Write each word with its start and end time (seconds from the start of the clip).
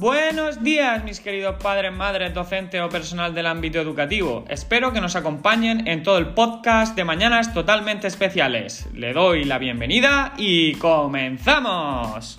Buenos 0.00 0.62
días, 0.62 1.02
mis 1.02 1.18
queridos 1.18 1.56
padres, 1.60 1.92
madres, 1.92 2.32
docentes 2.32 2.80
o 2.80 2.88
personal 2.88 3.34
del 3.34 3.48
ámbito 3.48 3.80
educativo. 3.80 4.44
Espero 4.48 4.92
que 4.92 5.00
nos 5.00 5.16
acompañen 5.16 5.88
en 5.88 6.04
todo 6.04 6.18
el 6.18 6.34
podcast 6.34 6.94
de 6.94 7.02
Mañanas 7.02 7.52
Totalmente 7.52 8.06
Especiales. 8.06 8.86
Le 8.94 9.12
doy 9.12 9.42
la 9.42 9.58
bienvenida 9.58 10.34
y 10.38 10.76
comenzamos. 10.76 12.38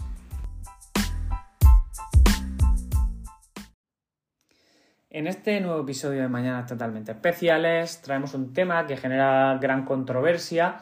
En 5.09 5.27
este 5.27 5.59
nuevo 5.59 5.81
episodio 5.81 6.21
de 6.21 6.29
Mañanas 6.29 6.65
Totalmente 6.65 7.11
Especiales 7.11 8.01
traemos 8.01 8.33
un 8.35 8.53
tema 8.53 8.87
que 8.87 8.95
genera 8.95 9.57
gran 9.59 9.83
controversia 9.83 10.77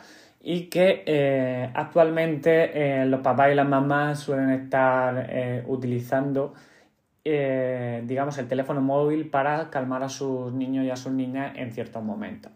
y 0.49 0.69
que 0.69 1.03
eh, 1.05 1.69
actualmente 1.73 3.01
eh, 3.01 3.05
los 3.05 3.19
papás 3.19 3.51
y 3.51 3.55
las 3.55 3.67
mamás 3.67 4.21
suelen 4.21 4.51
estar 4.51 5.27
eh, 5.29 5.61
utilizando, 5.67 6.53
digamos, 7.25 8.37
el 8.37 8.47
teléfono 8.47 8.79
móvil 8.79 9.29
para 9.29 9.69
calmar 9.69 10.03
a 10.03 10.07
sus 10.07 10.53
niños 10.53 10.85
y 10.85 10.89
a 10.89 10.95
sus 10.95 11.11
niñas 11.11 11.51
en 11.57 11.73
ciertos 11.73 12.01
momentos. 12.01 12.53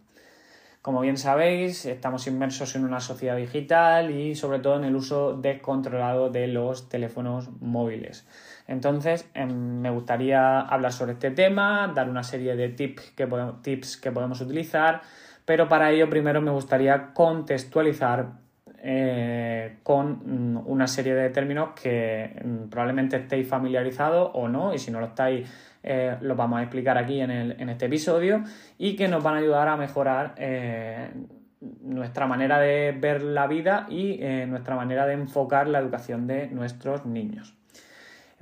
Como 0.81 1.01
bien 1.01 1.17
sabéis, 1.17 1.85
estamos 1.85 2.25
inmersos 2.27 2.77
en 2.77 2.85
una 2.85 3.01
sociedad 3.01 3.35
digital 3.35 4.09
y 4.09 4.35
sobre 4.35 4.59
todo 4.59 4.77
en 4.77 4.85
el 4.85 4.95
uso 4.95 5.33
descontrolado 5.33 6.29
de 6.29 6.47
los 6.47 6.87
teléfonos 6.87 7.49
móviles. 7.59 8.25
Entonces, 8.67 9.29
em, 9.33 9.81
me 9.81 9.89
gustaría 9.89 10.61
hablar 10.61 10.93
sobre 10.93 11.11
este 11.11 11.31
tema, 11.31 11.91
dar 11.93 12.09
una 12.09 12.23
serie 12.23 12.55
de 12.55 12.69
tips 12.69 13.11
que, 13.11 13.27
tips 13.61 13.97
que 13.97 14.11
podemos 14.11 14.39
utilizar, 14.39 15.01
pero 15.45 15.67
para 15.67 15.91
ello 15.91 16.09
primero 16.09 16.41
me 16.41 16.51
gustaría 16.51 17.13
contextualizar 17.13 18.41
eh, 18.83 19.77
con 19.83 20.55
mm, 20.55 20.63
una 20.65 20.87
serie 20.87 21.13
de 21.13 21.29
términos 21.29 21.69
que 21.79 22.41
mm, 22.43 22.69
probablemente 22.69 23.17
estéis 23.17 23.47
familiarizados 23.47 24.31
o 24.33 24.47
no, 24.47 24.73
y 24.73 24.79
si 24.79 24.89
no 24.89 24.99
lo 24.99 25.07
estáis, 25.07 25.47
eh, 25.83 26.17
los 26.21 26.35
vamos 26.35 26.59
a 26.59 26.63
explicar 26.63 26.97
aquí 26.97 27.21
en, 27.21 27.69
este 27.69 27.85
episodio 27.85 28.43
y 28.79 28.95
que 28.95 29.07
nos 29.07 29.23
van 29.23 29.35
a 29.35 29.37
ayudar 29.37 29.67
a 29.67 29.77
mejorar 29.77 30.33
eh, 30.37 31.11
nuestra 31.81 32.25
manera 32.25 32.59
de 32.59 32.95
ver 32.99 33.21
la 33.21 33.45
vida 33.45 33.85
y 33.87 34.19
nuestra 34.47 34.75
manera 34.75 35.05
de 35.05 35.13
enfocar 35.13 35.67
la 35.67 35.77
educación 35.77 36.25
de 36.25 36.47
nuestros 36.47 37.05
niños. 37.05 37.60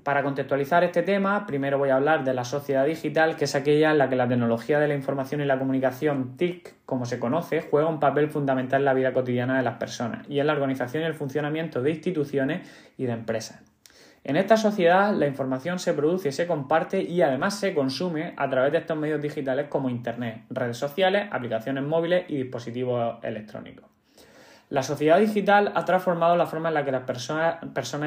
Para 0.09 0.23
contextualizar 0.23 0.83
este 0.83 1.03
tema, 1.03 1.45
primero 1.45 1.77
voy 1.77 1.89
a 1.89 1.95
hablar 1.97 2.23
de 2.23 2.33
la 2.33 2.43
sociedad 2.43 2.83
digital, 2.83 3.35
que 3.35 3.45
es 3.45 3.53
aquella 3.53 3.91
en 3.91 3.99
la 3.99 4.09
que 4.09 4.15
la 4.15 4.27
tecnología 4.27 4.79
de 4.79 4.87
la 4.87 4.95
información 4.95 5.39
y 5.39 5.45
la 5.45 5.59
comunicación, 5.59 6.35
TIC, 6.35 6.77
como 6.87 7.05
se 7.05 7.19
conoce, 7.19 7.61
juega 7.61 7.87
un 7.87 7.99
papel 7.99 8.27
fundamental 8.27 8.81
en 8.81 8.85
la 8.85 8.95
vida 8.95 9.13
cotidiana 9.13 9.57
de 9.57 9.61
las 9.61 9.77
personas 9.77 10.27
y 10.27 10.39
en 10.39 10.47
la 10.47 10.53
organización 10.53 11.03
y 11.03 11.05
el 11.05 11.13
funcionamiento 11.13 11.83
de 11.83 11.91
instituciones 11.91 12.67
y 12.97 13.05
de 13.05 13.11
empresas. 13.11 13.61
En 14.23 14.35
esta 14.35 14.57
sociedad 14.57 15.13
la 15.13 15.27
información 15.27 15.77
se 15.77 15.93
produce 15.93 16.31
se 16.31 16.47
comparte 16.47 17.03
y 17.03 17.21
además 17.21 17.59
se 17.59 17.75
consume 17.75 18.33
a 18.35 18.49
través 18.49 18.71
de 18.71 18.79
estos 18.79 18.97
medios 18.97 19.21
digitales 19.21 19.67
como 19.69 19.91
Internet, 19.91 20.41
redes 20.49 20.77
sociales, 20.77 21.27
aplicaciones 21.31 21.83
móviles 21.83 22.25
y 22.29 22.37
dispositivos 22.37 23.23
electrónicos. 23.23 23.98
La 24.69 24.83
sociedad 24.83 25.17
digital 25.19 25.71
ha 25.73 25.83
transformado 25.83 26.35
la 26.35 26.45
forma 26.45 26.69
en 26.69 26.75
la 26.75 26.85
que 26.85 26.91
las 26.91 27.01
personas, 27.01 27.57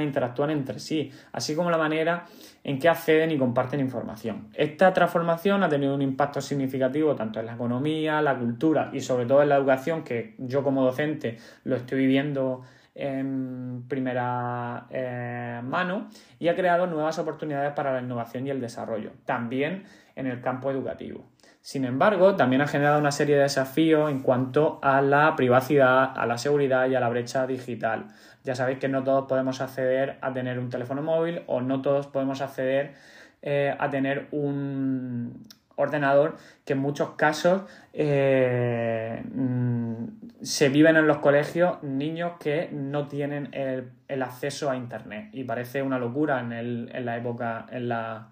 interactúan 0.00 0.50
entre 0.50 0.78
sí, 0.78 1.10
así 1.32 1.56
como 1.56 1.70
la 1.70 1.78
manera 1.78 2.26
en 2.62 2.78
que 2.78 2.88
acceden 2.88 3.32
y 3.32 3.38
comparten 3.38 3.80
información. 3.80 4.48
Esta 4.54 4.92
transformación 4.92 5.64
ha 5.64 5.68
tenido 5.68 5.92
un 5.92 6.02
impacto 6.02 6.40
significativo 6.40 7.16
tanto 7.16 7.40
en 7.40 7.46
la 7.46 7.54
economía, 7.54 8.22
la 8.22 8.38
cultura 8.38 8.90
y 8.92 9.00
sobre 9.00 9.26
todo 9.26 9.42
en 9.42 9.48
la 9.48 9.56
educación, 9.56 10.04
que 10.04 10.36
yo 10.38 10.62
como 10.62 10.84
docente 10.84 11.38
lo 11.64 11.74
estoy 11.74 11.98
viviendo 11.98 12.62
en 12.94 13.84
primera 13.88 14.86
eh, 14.90 15.60
mano 15.64 16.10
y 16.38 16.46
ha 16.46 16.54
creado 16.54 16.86
nuevas 16.86 17.18
oportunidades 17.18 17.72
para 17.72 17.92
la 17.92 18.02
innovación 18.02 18.46
y 18.46 18.50
el 18.50 18.60
desarrollo, 18.60 19.10
también 19.24 19.84
en 20.14 20.28
el 20.28 20.40
campo 20.40 20.70
educativo. 20.70 21.31
Sin 21.62 21.84
embargo, 21.84 22.34
también 22.34 22.60
ha 22.60 22.66
generado 22.66 22.98
una 22.98 23.12
serie 23.12 23.36
de 23.36 23.42
desafíos 23.42 24.10
en 24.10 24.20
cuanto 24.20 24.80
a 24.82 25.00
la 25.00 25.36
privacidad, 25.36 26.12
a 26.16 26.26
la 26.26 26.36
seguridad 26.36 26.88
y 26.88 26.96
a 26.96 27.00
la 27.00 27.08
brecha 27.08 27.46
digital. 27.46 28.08
Ya 28.42 28.56
sabéis 28.56 28.80
que 28.80 28.88
no 28.88 29.04
todos 29.04 29.28
podemos 29.28 29.60
acceder 29.60 30.18
a 30.22 30.32
tener 30.32 30.58
un 30.58 30.70
teléfono 30.70 31.02
móvil 31.02 31.42
o 31.46 31.60
no 31.60 31.80
todos 31.80 32.08
podemos 32.08 32.40
acceder 32.40 32.94
eh, 33.42 33.76
a 33.78 33.90
tener 33.90 34.26
un 34.32 35.46
ordenador 35.76 36.36
que 36.64 36.72
en 36.72 36.80
muchos 36.80 37.10
casos 37.10 37.62
eh, 37.92 39.22
mm, 39.32 40.04
se 40.42 40.68
viven 40.68 40.96
en 40.96 41.06
los 41.06 41.18
colegios 41.18 41.80
niños 41.84 42.32
que 42.40 42.70
no 42.72 43.06
tienen 43.06 43.50
el, 43.52 44.22
acceso 44.22 44.68
a 44.68 44.76
Internet 44.76 45.30
y 45.32 45.44
parece 45.44 45.80
una 45.80 45.98
locura 46.00 46.40
en, 46.40 47.04
la 47.04 47.16
época 47.16 47.66
en 47.70 47.88
la 47.88 48.28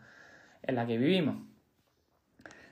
que 0.87 0.99
vivimos. 0.99 1.50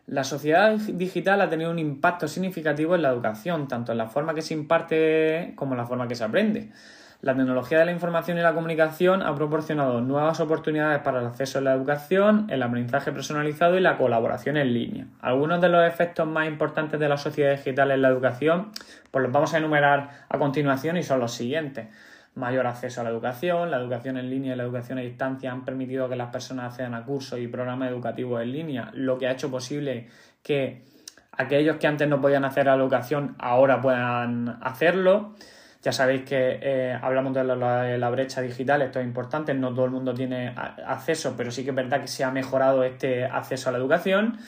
La 0.08 0.24
sociedad 0.24 0.72
digital 0.72 1.42
ha 1.42 1.50
tenido 1.50 1.70
un 1.70 1.78
impacto 1.78 2.28
significativo 2.28 2.94
en 2.94 3.02
la 3.02 3.10
educación, 3.10 3.68
tanto 3.68 3.92
en 3.92 3.98
la 3.98 4.06
forma 4.06 4.32
que 4.32 4.40
se 4.40 4.54
imparte 4.54 5.52
como 5.54 5.74
en 5.74 5.76
la 5.76 5.84
forma 5.84 6.08
que 6.08 6.14
se 6.14 6.24
aprende. 6.24 6.70
La 7.20 7.36
tecnología 7.36 7.80
de 7.80 7.84
la 7.84 7.92
información 7.92 8.38
y 8.38 8.40
la 8.40 8.54
comunicación 8.54 9.20
ha 9.20 9.34
proporcionado 9.34 10.00
nuevas 10.00 10.40
oportunidades 10.40 11.02
para 11.02 11.20
el 11.20 11.26
acceso 11.26 11.58
a 11.58 11.60
la 11.60 11.74
educación, 11.74 12.46
el 12.48 12.62
aprendizaje 12.62 13.12
personalizado 13.12 13.76
y 13.76 13.80
la 13.80 13.98
colaboración 13.98 14.56
en 14.56 14.72
línea. 14.72 15.04
Algunos 15.20 15.60
de 15.60 15.68
los 15.68 15.86
efectos 15.86 16.26
más 16.26 16.48
importantes 16.48 16.98
de 16.98 17.08
la 17.10 17.18
sociedad 17.18 17.50
digital 17.50 17.90
en 17.90 18.00
la 18.00 18.08
educación, 18.08 18.70
pues 19.10 19.22
los 19.22 19.30
vamos 19.30 19.52
a 19.52 19.58
enumerar 19.58 20.24
a 20.30 20.38
continuación 20.38 20.96
y 20.96 21.02
son 21.02 21.20
los 21.20 21.34
siguientes 21.34 21.88
mayor 22.38 22.66
acceso 22.66 23.00
a 23.00 23.04
la 23.04 23.10
educación, 23.10 23.70
la 23.70 23.78
educación 23.78 24.16
en 24.16 24.30
línea 24.30 24.54
y 24.54 24.56
la 24.56 24.62
educación 24.62 24.98
a 24.98 25.02
distancia 25.02 25.52
han 25.52 25.64
permitido 25.64 26.08
que 26.08 26.16
las 26.16 26.30
personas 26.30 26.72
accedan 26.72 26.94
a 26.94 27.04
cursos 27.04 27.38
y 27.38 27.48
programas 27.48 27.90
educativos 27.90 28.40
en 28.40 28.52
línea, 28.52 28.90
lo 28.94 29.18
que 29.18 29.26
ha 29.26 29.32
hecho 29.32 29.50
posible 29.50 30.08
que 30.42 30.82
aquellos 31.32 31.76
que 31.76 31.86
antes 31.86 32.08
no 32.08 32.20
podían 32.20 32.44
hacer 32.44 32.66
la 32.66 32.74
educación 32.74 33.34
ahora 33.38 33.80
puedan 33.80 34.58
hacerlo. 34.62 35.34
Ya 35.82 35.92
sabéis 35.92 36.22
que 36.22 36.58
eh, 36.60 36.98
hablamos 37.00 37.34
de 37.34 37.44
la, 37.44 38.10
brecha 38.10 38.40
digital, 38.40 38.82
esto 38.82 38.98
es 38.98 39.06
importante, 39.06 39.54
no 39.54 39.72
todo 39.72 39.84
el 39.84 39.92
mundo 39.92 40.12
tiene 40.12 40.52
acceso, 40.56 41.34
pero 41.36 41.50
sí 41.50 41.62
que 41.64 41.70
es 41.70 41.76
verdad 41.76 42.00
que 42.00 42.08
se 42.08 42.24
ha 42.24 42.30
mejorado 42.30 42.82
este 42.82 43.24
acceso 43.24 43.68
a 43.68 43.72
la 43.72 43.78
educación. 43.78 44.38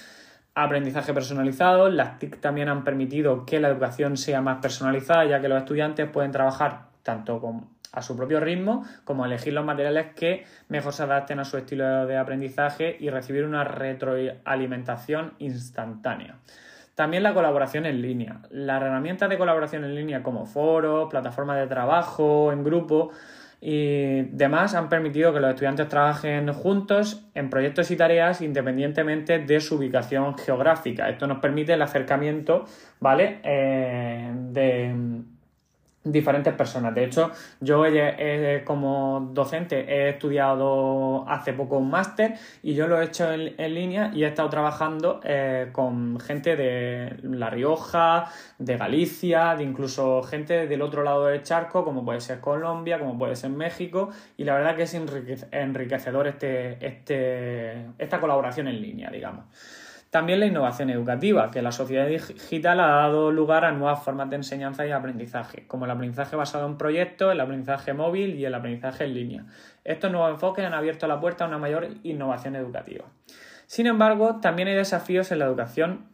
Aprendizaje 0.54 1.14
personalizado, 1.14 1.88
las 1.88 2.18
TIC 2.18 2.40
también 2.40 2.68
han 2.68 2.82
permitido 2.82 3.46
que 3.46 3.60
la 3.60 3.68
educación 3.68 4.16
sea 4.16 4.40
más 4.40 4.58
personalizada, 4.60 5.24
ya 5.24 5.40
que 5.40 5.48
los 5.48 5.58
estudiantes 5.58 6.08
pueden 6.10 6.32
trabajar 6.32 6.90
tanto 7.04 7.40
con 7.40 7.79
a 7.92 8.02
su 8.02 8.16
propio 8.16 8.40
ritmo, 8.40 8.84
como 9.04 9.24
elegir 9.24 9.52
los 9.52 9.64
materiales 9.64 10.14
que 10.14 10.44
mejor 10.68 10.92
se 10.92 11.02
adapten 11.02 11.40
a 11.40 11.44
su 11.44 11.56
estilo 11.56 12.06
de 12.06 12.16
aprendizaje 12.16 12.96
y 12.98 13.10
recibir 13.10 13.44
una 13.44 13.64
retroalimentación 13.64 15.34
instantánea. 15.38 16.36
También 16.94 17.22
la 17.22 17.32
colaboración 17.32 17.86
en 17.86 18.02
línea. 18.02 18.40
Las 18.50 18.82
herramientas 18.82 19.30
de 19.30 19.38
colaboración 19.38 19.84
en 19.84 19.94
línea 19.94 20.22
como 20.22 20.44
foros, 20.44 21.08
plataformas 21.08 21.58
de 21.58 21.66
trabajo, 21.66 22.52
en 22.52 22.62
grupo 22.62 23.10
y 23.60 24.22
demás 24.22 24.74
han 24.74 24.88
permitido 24.88 25.34
que 25.34 25.40
los 25.40 25.50
estudiantes 25.50 25.88
trabajen 25.88 26.50
juntos 26.52 27.26
en 27.34 27.50
proyectos 27.50 27.90
y 27.90 27.96
tareas 27.96 28.40
independientemente 28.40 29.38
de 29.38 29.60
su 29.60 29.76
ubicación 29.76 30.36
geográfica. 30.38 31.10
Esto 31.10 31.26
nos 31.26 31.38
permite 31.40 31.74
el 31.74 31.82
acercamiento, 31.82 32.64
¿vale? 33.00 33.40
Eh, 33.44 34.32
de 34.34 34.94
diferentes 36.02 36.54
personas. 36.54 36.94
De 36.94 37.04
hecho, 37.04 37.30
yo 37.60 37.84
como 38.64 39.30
docente 39.32 39.80
he 39.80 40.10
estudiado 40.10 41.28
hace 41.28 41.52
poco 41.52 41.78
un 41.78 41.90
máster 41.90 42.34
y 42.62 42.74
yo 42.74 42.88
lo 42.88 43.00
he 43.00 43.04
hecho 43.04 43.30
en, 43.32 43.74
línea 43.74 44.10
y 44.14 44.24
he 44.24 44.26
estado 44.26 44.48
trabajando 44.48 45.20
eh, 45.24 45.68
con 45.72 46.18
gente 46.18 46.56
de 46.56 47.16
La 47.22 47.50
Rioja, 47.50 48.26
de 48.58 48.76
Galicia, 48.76 49.54
de 49.56 49.64
incluso 49.64 50.22
gente 50.22 50.66
del 50.66 50.82
otro 50.82 51.02
lado 51.02 51.26
del 51.26 51.42
charco, 51.42 51.84
como 51.84 52.04
puede 52.04 52.20
ser 52.20 52.40
Colombia, 52.40 52.98
como 52.98 53.18
puede 53.18 53.36
ser 53.36 53.50
México, 53.50 54.10
y 54.36 54.44
la 54.44 54.54
verdad 54.54 54.76
que 54.76 54.84
es 54.84 54.94
enriquecedor 54.94 56.26
este, 56.26 56.84
este, 56.84 57.86
esta 57.98 58.20
colaboración 58.20 58.68
en 58.68 58.80
línea, 58.80 59.10
digamos. 59.10 59.44
También 60.10 60.40
la 60.40 60.46
innovación 60.46 60.90
educativa, 60.90 61.52
que 61.52 61.62
la 61.62 61.70
sociedad 61.70 62.08
digital 62.08 62.80
ha 62.80 62.88
dado 62.88 63.30
lugar 63.30 63.64
a 63.64 63.70
nuevas 63.70 64.02
formas 64.02 64.28
de 64.28 64.36
enseñanza 64.36 64.84
y 64.84 64.90
aprendizaje, 64.90 65.68
como 65.68 65.84
el 65.84 65.92
aprendizaje 65.92 66.34
basado 66.34 66.66
en 66.66 66.76
proyectos, 66.76 67.32
el 67.32 67.40
aprendizaje 67.40 67.92
móvil 67.92 68.34
y 68.34 68.44
el 68.44 68.54
aprendizaje 68.54 69.04
en 69.04 69.14
línea. 69.14 69.46
Estos 69.84 70.10
nuevos 70.10 70.32
enfoques 70.32 70.64
han 70.64 70.74
abierto 70.74 71.06
la 71.06 71.20
puerta 71.20 71.44
a 71.44 71.48
una 71.48 71.58
mayor 71.58 71.86
innovación 72.02 72.56
educativa. 72.56 73.04
Sin 73.66 73.86
embargo, 73.86 74.40
también 74.40 74.66
hay 74.66 74.74
desafíos 74.74 75.30
en 75.30 75.38
la 75.38 75.44
educación 75.44 76.06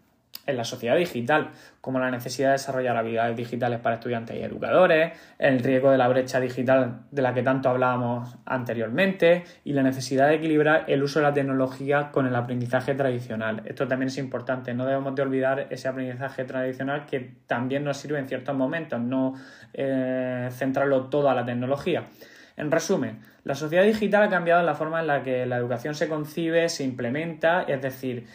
en 0.47 0.57
la 0.57 0.65
sociedad 0.65 0.97
digital, 0.97 1.51
como 1.81 1.99
la 1.99 2.11
necesidad 2.11 2.49
de 2.49 2.53
desarrollar 2.53 2.97
habilidades 2.97 3.37
digitales 3.37 3.81
para 3.81 3.97
estudiantes 3.97 4.37
y 4.37 4.43
educadores, 4.43 5.13
el 5.39 5.61
riesgo 5.61 5.91
de 5.91 5.99
la 5.99 6.09
brecha 6.09 6.41
digital 6.41 7.01
de 7.11 7.23
la 7.23 7.35
que 7.35 7.43
tanto 7.43 7.69
hablábamos 7.69 8.37
anteriormente 8.45 9.45
y 9.65 9.73
la 9.73 9.83
necesidad 9.83 10.29
de 10.29 10.37
equilibrar 10.37 10.85
el 10.89 11.03
uso 11.03 11.19
de 11.19 11.25
la 11.25 11.35
tecnología 11.35 12.11
con 12.11 12.27
el 12.27 12.35
aprendizaje 12.35 12.95
tradicional. 12.95 13.63
Esto 13.65 13.87
también 13.87 14.09
es 14.09 14.19
importante, 14.19 14.75
no 14.75 14.87
debemos 14.87 15.15
de 15.15 15.23
olvidar 15.23 15.67
ese 15.71 15.89
aprendizaje 15.89 16.45
tradicional 16.45 17.07
que 17.07 17.35
también 17.47 17.85
nos 17.85 17.97
sirve 17.97 18.19
en 18.19 18.29
ciertos 18.29 18.55
momentos, 18.55 19.01
no 19.01 19.35
eh, 19.73 20.49
centrarlo 20.53 21.07
todo 21.07 21.29
a 21.31 21.35
la 21.35 21.45
tecnología. 21.45 22.05
En 22.57 22.71
resumen, 22.71 23.21
la 23.45 23.55
sociedad 23.55 23.85
digital 23.85 24.23
ha 24.23 24.29
cambiado 24.29 24.63
la 24.63 24.75
forma 24.75 25.01
en 25.01 25.07
la 25.07 25.23
que 25.23 25.45
la 25.45 25.57
educación 25.57 25.95
se 25.95 26.09
concibe, 26.09 26.69
se 26.69 26.85
implementa, 26.85 27.63
es 27.63 27.83
decir, 27.83 28.27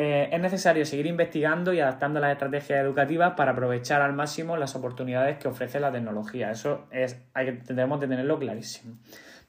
eh, 0.00 0.28
es 0.30 0.40
necesario 0.40 0.86
seguir 0.86 1.06
investigando 1.06 1.72
y 1.72 1.80
adaptando 1.80 2.20
las 2.20 2.30
estrategias 2.30 2.78
educativas 2.78 3.32
para 3.36 3.50
aprovechar 3.50 4.00
al 4.00 4.12
máximo 4.12 4.56
las 4.56 4.76
oportunidades 4.76 5.38
que 5.38 5.48
ofrece 5.48 5.80
la 5.80 5.90
tecnología. 5.90 6.52
Eso 6.52 6.86
es, 6.92 7.20
hay 7.34 7.46
que, 7.46 7.52
tendremos 7.54 7.98
de 7.98 8.06
tenerlo 8.06 8.38
clarísimo. 8.38 8.96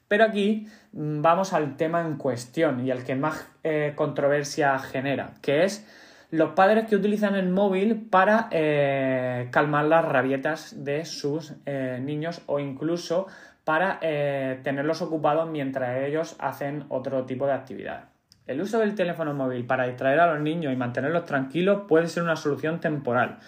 Pero 0.08 0.24
aquí 0.24 0.66
mm, 0.90 1.22
vamos 1.22 1.52
al 1.52 1.76
tema 1.76 2.00
en 2.00 2.16
cuestión 2.16 2.84
y 2.84 2.90
al 2.90 3.04
que 3.04 3.14
más 3.14 3.48
eh, 3.62 3.92
controversia 3.94 4.76
genera, 4.80 5.34
que 5.40 5.62
es 5.62 5.86
los 6.32 6.50
padres 6.54 6.88
que 6.88 6.96
utilizan 6.96 7.36
el 7.36 7.48
móvil 7.48 8.08
para 8.10 8.48
eh, 8.50 9.46
calmar 9.52 9.84
las 9.84 10.04
rabietas 10.04 10.82
de 10.84 11.04
sus 11.04 11.54
niños 11.64 12.42
o 12.46 12.58
incluso 12.58 13.28
para 13.62 14.00
tenerlos 14.00 15.00
ocupados 15.00 15.48
mientras 15.48 16.02
ellos 16.02 16.34
hacen 16.40 16.86
otro 16.88 17.24
tipo 17.24 17.46
de 17.46 17.52
actividades. 17.52 18.09
El 18.50 18.60
uso 18.60 18.80
del 18.80 18.96
teléfono 18.96 19.32
móvil 19.32 19.64
para 19.64 19.86
distraer 19.86 20.18
a 20.18 20.34
los 20.34 20.42
niños 20.42 20.72
y 20.72 20.76
mantenerlos 20.76 21.24
tranquilos 21.24 21.82
puede 21.86 22.08
ser 22.08 22.24
una 22.24 22.34
solución 22.34 22.80
temporal, 22.80 23.38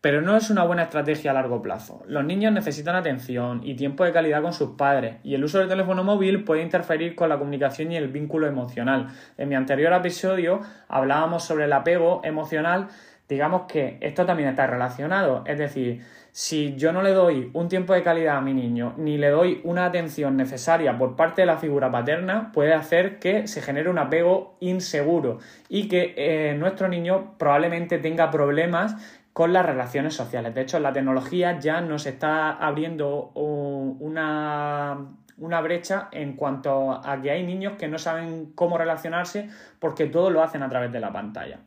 pero 0.00 0.22
no 0.22 0.36
es 0.36 0.48
una 0.48 0.62
buena 0.62 0.84
estrategia 0.84 1.32
a 1.32 1.34
largo 1.34 1.60
plazo. 1.60 2.04
Los 2.06 2.24
niños 2.24 2.52
necesitan 2.52 2.94
atención 2.94 3.62
y 3.64 3.74
tiempo 3.74 4.04
de 4.04 4.12
calidad 4.12 4.42
con 4.42 4.52
sus 4.52 4.76
padres, 4.76 5.16
y 5.24 5.34
el 5.34 5.42
uso 5.42 5.58
del 5.58 5.66
teléfono 5.66 6.04
móvil 6.04 6.44
puede 6.44 6.62
interferir 6.62 7.16
con 7.16 7.30
la 7.30 7.38
comunicación 7.38 7.90
y 7.90 7.96
el 7.96 8.06
vínculo 8.06 8.46
emocional. 8.46 9.08
En 9.36 9.48
mi 9.48 9.56
anterior 9.56 9.92
episodio 9.92 10.60
hablábamos 10.86 11.42
sobre 11.42 11.64
el 11.64 11.72
apego 11.72 12.20
emocional, 12.22 12.86
digamos 13.28 13.62
que 13.62 13.98
esto 14.02 14.24
también 14.24 14.50
está 14.50 14.68
relacionado, 14.68 15.42
es 15.48 15.58
decir, 15.58 16.04
si 16.36 16.74
yo 16.74 16.92
no 16.92 17.00
le 17.00 17.12
doy 17.12 17.48
un 17.52 17.68
tiempo 17.68 17.92
de 17.92 18.02
calidad 18.02 18.38
a 18.38 18.40
mi 18.40 18.54
niño, 18.54 18.94
ni 18.96 19.18
le 19.18 19.28
doy 19.28 19.60
una 19.62 19.84
atención 19.84 20.36
necesaria 20.36 20.98
por 20.98 21.14
parte 21.14 21.42
de 21.42 21.46
la 21.46 21.58
figura 21.58 21.92
paterna, 21.92 22.50
puede 22.52 22.74
hacer 22.74 23.20
que 23.20 23.46
se 23.46 23.62
genere 23.62 23.88
un 23.88 23.98
apego 23.98 24.56
inseguro 24.58 25.38
y 25.68 25.86
que 25.86 26.12
eh, 26.16 26.56
nuestro 26.56 26.88
niño 26.88 27.38
probablemente 27.38 27.98
tenga 27.98 28.32
problemas 28.32 28.96
con 29.32 29.52
las 29.52 29.64
relaciones 29.64 30.14
sociales. 30.14 30.56
De 30.56 30.62
hecho, 30.62 30.80
la 30.80 30.92
tecnología 30.92 31.60
ya 31.60 31.80
nos 31.80 32.04
está 32.04 32.50
abriendo 32.50 33.30
una, 33.36 35.06
una 35.38 35.60
brecha 35.60 36.08
en 36.10 36.32
cuanto 36.34 37.00
a 37.06 37.22
que 37.22 37.30
hay 37.30 37.44
niños 37.44 37.74
que 37.78 37.86
no 37.86 38.00
saben 38.00 38.50
cómo 38.56 38.76
relacionarse 38.76 39.50
porque 39.78 40.06
todo 40.06 40.30
lo 40.30 40.42
hacen 40.42 40.64
a 40.64 40.68
través 40.68 40.90
de 40.90 40.98
la 40.98 41.12
pantalla. 41.12 41.60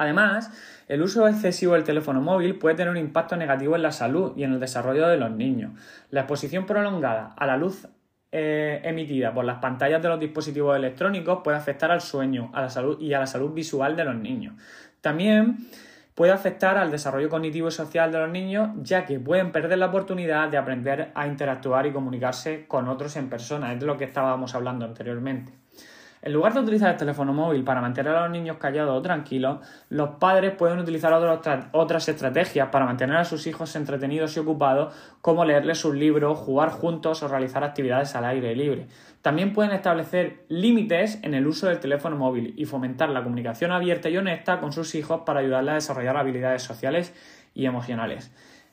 Además, 0.00 0.50
el 0.88 1.02
uso 1.02 1.28
excesivo 1.28 1.74
del 1.74 1.84
teléfono 1.84 2.22
móvil 2.22 2.56
puede 2.56 2.74
tener 2.74 2.90
un 2.90 2.96
impacto 2.96 3.36
negativo 3.36 3.76
en 3.76 3.82
la 3.82 3.92
salud 3.92 4.32
y 4.34 4.44
en 4.44 4.54
el 4.54 4.58
desarrollo 4.58 5.06
de 5.06 5.18
los 5.18 5.30
niños. 5.30 5.72
La 6.08 6.20
exposición 6.22 6.64
prolongada 6.64 7.34
a 7.36 7.44
la 7.44 7.58
luz 7.58 7.86
eh, 8.32 8.80
emitida 8.82 9.34
por 9.34 9.44
las 9.44 9.58
pantallas 9.58 10.00
de 10.00 10.08
los 10.08 10.18
dispositivos 10.18 10.74
electrónicos 10.74 11.40
puede 11.44 11.58
afectar 11.58 11.90
al 11.90 12.00
sueño 12.00 12.50
a 12.54 12.62
la 12.62 12.70
salud 12.70 12.98
y 12.98 13.12
a 13.12 13.18
la 13.18 13.26
salud 13.26 13.52
visual 13.52 13.94
de 13.94 14.04
los 14.06 14.14
niños. 14.14 14.54
También 15.02 15.68
puede 16.14 16.32
afectar 16.32 16.78
al 16.78 16.90
desarrollo 16.90 17.28
cognitivo 17.28 17.68
y 17.68 17.72
social 17.72 18.10
de 18.10 18.20
los 18.20 18.30
niños, 18.30 18.70
ya 18.80 19.04
que 19.04 19.20
pueden 19.20 19.52
perder 19.52 19.76
la 19.76 19.88
oportunidad 19.88 20.48
de 20.48 20.56
aprender 20.56 21.12
a 21.14 21.26
interactuar 21.26 21.84
y 21.84 21.92
comunicarse 21.92 22.64
con 22.66 22.88
otros 22.88 23.16
en 23.16 23.28
persona. 23.28 23.74
Es 23.74 23.80
de 23.80 23.84
lo 23.84 23.98
que 23.98 24.04
estábamos 24.04 24.54
hablando 24.54 24.86
anteriormente. 24.86 25.59
En 26.22 26.34
lugar 26.34 26.52
de 26.52 26.60
utilizar 26.60 26.90
el 26.90 26.96
teléfono 26.98 27.32
móvil 27.32 27.64
para 27.64 27.80
mantener 27.80 28.14
a 28.14 28.22
los 28.22 28.30
niños 28.30 28.58
callados 28.58 28.98
o 28.98 29.00
tranquilos, 29.00 29.60
los 29.88 30.10
padres 30.18 30.52
pueden 30.52 30.78
utilizar 30.78 31.12
otras 31.72 32.08
estrategias 32.08 32.68
para 32.68 32.84
mantener 32.84 33.16
a 33.16 33.24
sus 33.24 33.46
hijos 33.46 33.74
entretenidos 33.74 34.36
y 34.36 34.40
ocupados, 34.40 34.94
como 35.22 35.46
leerles 35.46 35.78
sus 35.78 35.94
libros, 35.94 36.38
jugar 36.38 36.70
juntos 36.70 37.22
o 37.22 37.28
realizar 37.28 37.64
actividades 37.64 38.14
al 38.14 38.26
aire 38.26 38.54
libre. 38.54 38.86
También 39.22 39.54
pueden 39.54 39.72
establecer 39.72 40.44
límites 40.48 41.18
en 41.22 41.32
el 41.32 41.46
uso 41.46 41.68
del 41.68 41.80
teléfono 41.80 42.16
móvil 42.16 42.52
y 42.56 42.66
fomentar 42.66 43.08
la 43.08 43.22
comunicación 43.22 43.72
abierta 43.72 44.10
y 44.10 44.18
honesta 44.18 44.60
con 44.60 44.72
sus 44.72 44.94
hijos 44.94 45.22
para 45.24 45.40
ayudarles 45.40 45.72
a 45.72 45.74
desarrollar 45.76 46.18
habilidades 46.18 46.62
sociales 46.62 47.14
y 47.54 47.64
emocionales. 47.64 48.30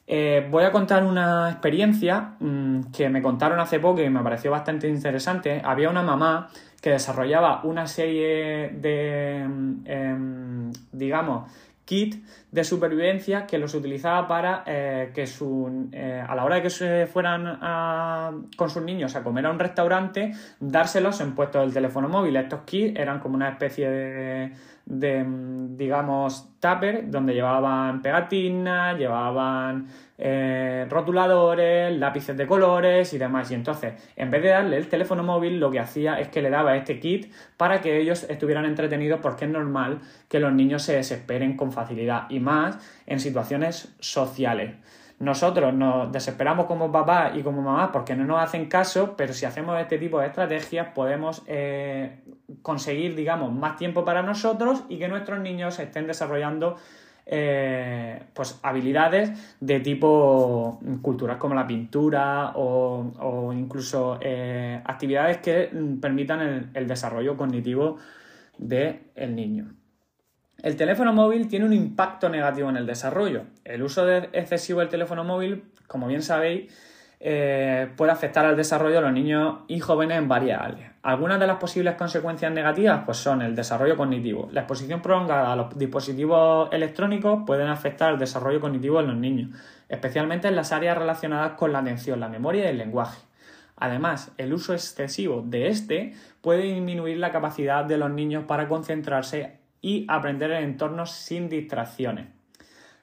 Eh, 0.09 0.47
voy 0.49 0.63
a 0.63 0.71
contar 0.71 1.03
una 1.03 1.51
experiencia 1.51 2.35
mm, 2.39 2.91
que 2.95 3.09
me 3.09 3.21
contaron 3.21 3.59
hace 3.59 3.81
poco 3.81 4.01
y 4.01 4.09
me 4.09 4.23
pareció 4.23 4.51
bastante 4.51 4.87
interesante. 4.87 5.61
Había 5.63 5.89
una 5.89 6.01
mamá 6.01 6.47
que 6.81 6.91
desarrollaba 6.91 7.61
una 7.63 7.87
serie 7.87 8.69
de, 8.69 9.41
em, 9.85 10.71
digamos, 10.91 11.51
kit 11.87 12.21
de 12.51 12.63
supervivencia 12.63 13.47
que 13.47 13.57
los 13.57 13.73
utilizaba 13.73 14.27
para 14.27 14.63
eh, 14.67 15.11
que 15.15 15.25
su, 15.25 15.89
eh, 15.93 16.21
a 16.27 16.35
la 16.35 16.43
hora 16.43 16.55
de 16.57 16.63
que 16.63 16.69
se 16.69 17.07
fueran 17.07 18.45
con 18.57 18.69
sus 18.69 18.83
niños 18.83 19.15
a 19.15 19.23
comer 19.23 19.45
a 19.45 19.51
un 19.51 19.57
restaurante, 19.57 20.33
dárselos 20.59 21.21
en 21.21 21.33
puestos 21.33 21.61
del 21.61 21.73
teléfono 21.73 22.09
móvil. 22.09 22.35
Estos 22.35 22.61
kits 22.65 22.99
eran 22.99 23.19
como 23.19 23.35
una 23.35 23.49
especie 23.49 23.89
de, 23.89 24.53
de 24.85 25.25
digamos, 25.77 26.49
tupper 26.59 27.09
donde 27.09 27.33
llevaban 27.33 28.01
pegatinas, 28.01 28.97
llevaban 28.97 29.87
eh, 30.17 30.87
rotuladores, 30.89 31.95
lápices 31.97 32.35
de 32.35 32.47
colores 32.47 33.13
y 33.13 33.17
demás. 33.17 33.51
Y 33.51 33.53
entonces, 33.53 33.93
en 34.15 34.31
vez 34.31 34.41
de 34.41 34.49
darle 34.49 34.77
el 34.77 34.87
teléfono 34.87 35.23
móvil, 35.23 35.59
lo 35.59 35.69
que 35.69 35.79
hacía 35.79 36.19
es 36.19 36.29
que 36.29 36.41
le 36.41 36.49
daba 36.49 36.75
este 36.75 36.99
kit 36.99 37.31
para 37.55 37.81
que 37.81 37.99
ellos 37.99 38.25
estuvieran 38.29 38.65
entretenidos 38.65 39.19
porque 39.21 39.45
es 39.45 39.51
normal 39.51 39.99
que 40.27 40.39
los 40.39 40.51
niños 40.53 40.83
se 40.83 40.95
desesperen 40.95 41.55
con 41.55 41.71
facilidad 41.71 42.29
y 42.29 42.39
más 42.39 42.77
en 43.05 43.19
situaciones 43.19 43.95
sociales. 43.99 44.73
Nosotros 45.19 45.73
nos 45.73 46.11
desesperamos 46.11 46.67
como 46.67 46.91
papá 46.91 47.31
y 47.33 47.41
como 47.41 47.63
mamá 47.63 47.91
porque 47.91 48.15
no 48.15 48.25
nos 48.25 48.39
hacen 48.39 48.67
caso, 48.67 49.15
pero 49.17 49.33
si 49.33 49.45
hacemos 49.45 49.79
este 49.79 49.97
tipo 49.97 50.19
de 50.19 50.27
estrategias 50.27 50.89
podemos 50.93 51.41
eh, 51.47 52.19
conseguir, 52.61 53.15
digamos, 53.15 53.51
más 53.51 53.77
tiempo 53.77 54.05
para 54.05 54.21
nosotros 54.21 54.83
y 54.89 54.99
que 54.99 55.07
nuestros 55.07 55.39
niños 55.39 55.79
estén 55.79 56.05
desarrollando 56.05 56.75
eh, 57.29 58.23
pues 58.33 58.57
habilidades 58.63 59.57
de 59.59 59.81
tipo 59.81 60.79
cultural 61.01 61.37
como 61.37 61.55
la 61.55 61.67
pintura 61.67 62.53
o, 62.55 63.51
incluso 63.53 64.17
eh, 64.21 64.79
actividades 64.85 65.39
que 65.39 65.69
permitan 65.99 66.71
el, 66.73 66.87
desarrollo 66.87 67.35
cognitivo 67.35 67.97
del 68.57 69.35
niño. 69.35 69.73
El 70.63 70.75
teléfono 70.75 71.13
móvil 71.13 71.47
tiene 71.47 71.65
un 71.65 71.73
impacto 71.73 72.29
negativo 72.29 72.69
en 72.69 72.77
el 72.77 72.87
desarrollo. 72.87 73.43
El 73.63 73.83
uso 73.83 74.09
excesivo 74.09 74.79
del 74.79 74.89
teléfono 74.89 75.23
móvil, 75.23 75.65
como 75.85 76.07
bien 76.07 76.23
sabéis, 76.23 76.73
eh, 77.19 77.89
puede 77.95 78.11
afectar 78.11 78.45
al 78.45 78.55
desarrollo 78.55 78.95
de 78.95 79.01
los 79.01 79.13
niños 79.13 79.59
y 79.67 79.79
jóvenes 79.79 80.17
en 80.17 80.27
varias 80.27 80.61
áreas. 80.61 80.93
Algunas 81.03 81.39
de 81.39 81.47
las 81.47 81.57
posibles 81.57 81.95
consecuencias 81.95 82.51
negativas 82.51 83.03
pues, 83.05 83.17
son 83.17 83.41
el 83.41 83.55
desarrollo 83.55 83.97
cognitivo. 83.97 84.49
La 84.51 84.61
exposición 84.61 85.01
prolongada 85.01 85.53
a 85.53 85.55
los 85.55 85.77
dispositivos 85.77 86.69
electrónicos 86.71 87.43
pueden 87.45 87.69
afectar 87.69 88.13
el 88.13 88.19
desarrollo 88.19 88.59
cognitivo 88.59 88.99
de 88.99 89.07
los 89.07 89.15
niños, 89.15 89.57
especialmente 89.89 90.47
en 90.47 90.55
las 90.55 90.71
áreas 90.71 90.97
relacionadas 90.97 91.53
con 91.53 91.71
la 91.71 91.79
atención, 91.79 92.19
la 92.19 92.29
memoria 92.29 92.65
y 92.65 92.67
el 92.69 92.77
lenguaje. 92.77 93.21
Además, 93.75 94.31
el 94.37 94.53
uso 94.53 94.73
excesivo 94.73 95.43
de 95.45 95.67
este 95.67 96.13
puede 96.41 96.63
disminuir 96.63 97.17
la 97.17 97.31
capacidad 97.31 97.85
de 97.85 97.97
los 97.97 98.09
niños 98.09 98.45
para 98.45 98.67
concentrarse 98.67 99.59
y 99.81 100.05
aprender 100.09 100.51
en 100.51 100.63
entornos 100.63 101.11
sin 101.11 101.49
distracciones. 101.49 102.37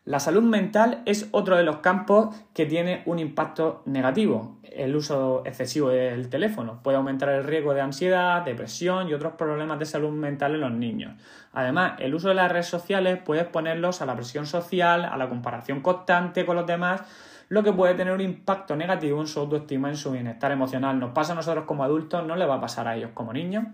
La 0.06 0.20
salud 0.20 0.42
mental 0.42 1.00
es 1.06 1.28
otro 1.30 1.56
de 1.56 1.62
los 1.62 1.78
campos 1.78 2.36
que 2.52 2.66
tiene 2.66 3.02
un 3.06 3.18
impacto 3.18 3.82
negativo. 3.86 4.58
El 4.62 4.94
uso 4.94 5.42
excesivo 5.46 5.88
del 5.88 6.28
teléfono 6.28 6.82
puede 6.82 6.98
aumentar 6.98 7.30
el 7.30 7.42
riesgo 7.42 7.72
de 7.72 7.80
ansiedad, 7.80 8.44
depresión 8.44 9.08
y 9.08 9.14
otros 9.14 9.32
problemas 9.38 9.78
de 9.78 9.86
salud 9.86 10.10
mental 10.10 10.56
en 10.56 10.60
los 10.60 10.72
niños. 10.72 11.14
Además, 11.54 11.94
el 12.00 12.14
uso 12.14 12.28
de 12.28 12.34
las 12.34 12.52
redes 12.52 12.66
sociales 12.66 13.18
puede 13.24 13.40
exponerlos 13.40 14.02
a 14.02 14.06
la 14.06 14.14
presión 14.14 14.44
social, 14.44 15.06
a 15.06 15.16
la 15.16 15.30
comparación 15.30 15.80
constante 15.80 16.44
con 16.44 16.56
los 16.56 16.66
demás, 16.66 17.00
lo 17.48 17.62
que 17.62 17.72
puede 17.72 17.94
tener 17.94 18.12
un 18.12 18.20
impacto 18.20 18.76
negativo 18.76 19.18
en 19.22 19.26
su 19.26 19.40
autoestima 19.40 19.88
en 19.88 19.96
su 19.96 20.10
bienestar 20.10 20.52
emocional. 20.52 21.00
Nos 21.00 21.12
pasa 21.12 21.32
a 21.32 21.36
nosotros 21.36 21.64
como 21.64 21.82
adultos, 21.82 22.26
no 22.26 22.36
le 22.36 22.44
va 22.44 22.56
a 22.56 22.60
pasar 22.60 22.88
a 22.88 22.94
ellos 22.94 23.12
como 23.14 23.32
niños. 23.32 23.64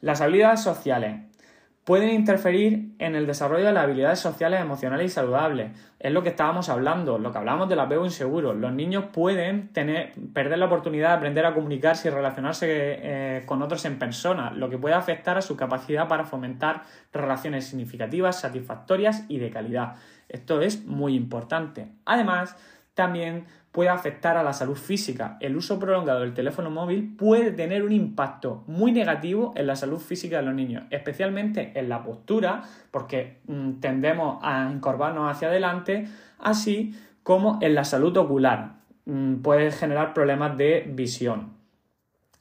Las 0.00 0.22
habilidades 0.22 0.60
sociales 0.60 1.20
pueden 1.84 2.10
interferir 2.10 2.94
en 2.98 3.16
el 3.16 3.26
desarrollo 3.26 3.66
de 3.66 3.72
las 3.72 3.84
habilidades 3.84 4.20
sociales, 4.20 4.60
emocionales 4.60 5.06
y 5.06 5.08
saludables. 5.08 5.72
Es 5.98 6.12
lo 6.12 6.22
que 6.22 6.28
estábamos 6.28 6.68
hablando, 6.68 7.18
lo 7.18 7.32
que 7.32 7.38
hablamos 7.38 7.68
del 7.68 7.80
apego 7.80 8.04
inseguro. 8.04 8.54
Los 8.54 8.72
niños 8.72 9.06
pueden 9.12 9.72
tener, 9.72 10.12
perder 10.32 10.58
la 10.58 10.66
oportunidad 10.66 11.08
de 11.08 11.14
aprender 11.14 11.44
a 11.44 11.54
comunicarse 11.54 12.08
y 12.08 12.10
relacionarse 12.12 12.66
eh, 12.68 13.42
con 13.46 13.62
otros 13.62 13.84
en 13.84 13.98
persona, 13.98 14.52
lo 14.52 14.70
que 14.70 14.78
puede 14.78 14.94
afectar 14.94 15.36
a 15.38 15.42
su 15.42 15.56
capacidad 15.56 16.06
para 16.06 16.24
fomentar 16.24 16.82
relaciones 17.12 17.66
significativas, 17.66 18.40
satisfactorias 18.40 19.24
y 19.28 19.38
de 19.38 19.50
calidad. 19.50 19.96
Esto 20.28 20.60
es 20.60 20.84
muy 20.86 21.16
importante. 21.16 21.88
Además, 22.04 22.56
también 22.94 23.46
puede 23.72 23.88
afectar 23.88 24.36
a 24.36 24.42
la 24.42 24.52
salud 24.52 24.76
física. 24.76 25.38
El 25.40 25.56
uso 25.56 25.78
prolongado 25.78 26.20
del 26.20 26.34
teléfono 26.34 26.70
móvil 26.70 27.16
puede 27.16 27.50
tener 27.50 27.82
un 27.82 27.92
impacto 27.92 28.62
muy 28.66 28.92
negativo 28.92 29.52
en 29.56 29.66
la 29.66 29.76
salud 29.76 29.98
física 29.98 30.36
de 30.36 30.42
los 30.42 30.54
niños, 30.54 30.84
especialmente 30.90 31.72
en 31.74 31.88
la 31.88 32.04
postura, 32.04 32.62
porque 32.90 33.38
mm, 33.46 33.80
tendemos 33.80 34.38
a 34.42 34.70
encorvarnos 34.70 35.30
hacia 35.30 35.48
adelante, 35.48 36.06
así 36.38 36.94
como 37.22 37.58
en 37.62 37.74
la 37.74 37.84
salud 37.84 38.16
ocular. 38.16 38.74
mm, 39.06 39.36
puede 39.36 39.72
generar 39.72 40.14
problemas 40.14 40.56
de 40.56 40.84
visión. 40.88 41.61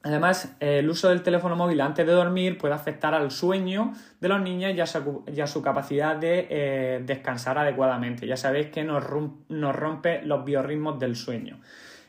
Además, 0.04 0.56
el 0.60 0.90
uso 0.90 1.10
del 1.10 1.22
teléfono 1.22 1.56
móvil 1.56 1.80
antes 1.80 2.08
de 2.08 2.12
dormir 2.12 2.58
puede 2.58 2.74
afectar 2.74 3.14
al 3.14 3.30
sueño 3.30 3.94
de 4.20 4.30
los 4.30 4.42
niños 4.42 4.74
y 4.74 5.42
a 5.42 5.48
su, 5.48 5.62
capacidad 5.62 6.16
de 6.16 6.48
eh, 6.50 7.02
descansar 7.06 7.60
adecuadamente. 7.60 8.26
Ya 8.26 8.36
sabéis 8.36 8.68
que 8.68 8.84
nos, 8.84 9.04
nos 9.50 9.76
rompe 9.76 10.24
los 10.24 10.44
biorritmos 10.44 10.98
del 11.00 11.16
sueño. 11.16 11.60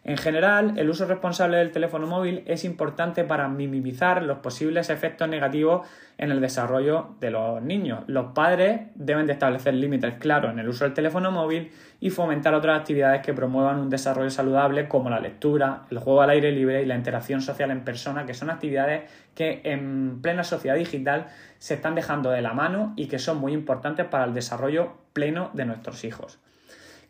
En 0.04 0.16
general, 0.16 0.74
el 0.78 0.90
uso 0.90 1.06
responsable 1.06 1.58
del 1.58 1.70
teléfono 1.70 2.08
móvil 2.08 2.42
es 2.46 2.64
importante 2.64 3.22
para 3.22 3.46
minimizar 3.46 4.24
los 4.24 4.38
posibles 4.38 4.90
efectos 4.90 5.28
negativos 5.28 5.86
en 6.18 6.32
el 6.32 6.40
desarrollo 6.40 7.14
de 7.20 7.30
los 7.30 7.62
niños. 7.62 8.02
Los 8.08 8.32
padres 8.32 8.80
deben 8.96 9.28
de 9.28 9.34
establecer 9.34 9.74
límites 9.74 10.14
claros 10.14 10.50
en 10.50 10.58
el 10.58 10.68
uso 10.68 10.82
del 10.84 10.92
teléfono 10.92 11.30
móvil 11.30 11.70
y 12.00 12.10
fomentar 12.10 12.52
otras 12.52 12.80
actividades 12.80 13.22
que 13.22 13.32
promuevan 13.32 13.78
un 13.78 13.90
desarrollo 13.90 14.30
saludable 14.30 14.88
como 14.88 15.08
la 15.08 15.20
lectura, 15.20 15.82
el 15.88 15.98
juego 15.98 16.20
al 16.20 16.30
aire 16.30 16.50
libre 16.50 16.82
y 16.82 16.86
la 16.86 16.96
interacción 16.96 17.40
social 17.40 17.70
en 17.70 17.84
persona, 17.84 18.26
que 18.26 18.34
son 18.34 18.50
actividades 18.50 19.08
que 19.36 19.60
en 19.62 20.20
plena 20.20 20.42
sociedad 20.42 20.74
digital 20.74 21.28
se 21.58 21.74
están 21.74 21.94
dejando 21.94 22.30
de 22.30 22.42
la 22.42 22.54
mano 22.54 22.92
y 22.96 23.06
que 23.06 23.20
son 23.20 23.38
muy 23.38 23.52
importantes 23.52 24.06
para 24.06 24.24
el 24.24 24.34
desarrollo 24.34 24.94
pleno 25.12 25.50
de 25.54 25.64
nuestros 25.64 26.02
hijos. 26.02 26.40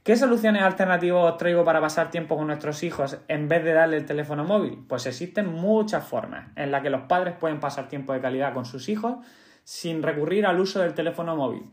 ¿Qué 0.05 0.17
soluciones 0.17 0.63
alternativas 0.63 1.37
traigo 1.37 1.65
para 1.65 1.81
pasar 1.81 2.11
tiempo 2.11 2.37
con 2.37 2.49
nuestros 2.49 2.83
hijos 2.83 3.19
en 3.29 3.49
vez 3.49 3.63
de 3.63 3.73
darle 3.73 3.99
el 3.99 4.05
teléfono 4.05 4.43
móvil? 4.43 4.85
Pues 4.89 5.07
existen 5.07 5.47
muchas 5.47 6.05
formas 6.05 6.49
en 6.57 6.73
las 6.73 6.83
que 6.83 6.91
los 6.91 7.03
padres 7.03 7.37
pueden 7.39 7.61
pasar 7.61 7.89
tiempo 7.89 8.13
de 8.13 8.21
calidad 8.21 8.53
con 8.53 8.65
sus 8.65 8.89
hijos 8.89 9.25
sin 9.63 10.03
recurrir 10.03 10.45
al 10.45 10.59
uso 10.59 10.81
del 10.81 10.95
teléfono 10.95 11.37
móvil. 11.37 11.71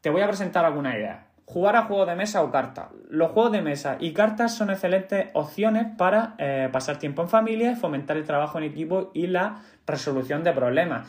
Te 0.00 0.10
voy 0.10 0.22
a 0.22 0.28
presentar 0.28 0.64
alguna 0.64 0.96
idea. 0.96 1.26
Jugar 1.44 1.74
a 1.74 1.82
juegos 1.82 2.06
de 2.06 2.14
mesa 2.14 2.44
o 2.44 2.52
cartas. 2.52 2.86
Los 3.08 3.32
juegos 3.32 3.50
de 3.50 3.62
mesa 3.62 3.96
y 3.98 4.12
cartas 4.12 4.54
son 4.54 4.70
excelentes 4.70 5.30
opciones 5.32 5.86
para 5.98 6.36
eh, 6.38 6.68
pasar 6.70 7.00
tiempo 7.00 7.22
en 7.22 7.28
familia, 7.28 7.74
fomentar 7.74 8.16
el 8.16 8.22
trabajo 8.22 8.58
en 8.58 8.64
equipo 8.64 9.10
y 9.12 9.26
la 9.26 9.60
resolución 9.88 10.44
de 10.44 10.52
problemas 10.52 11.08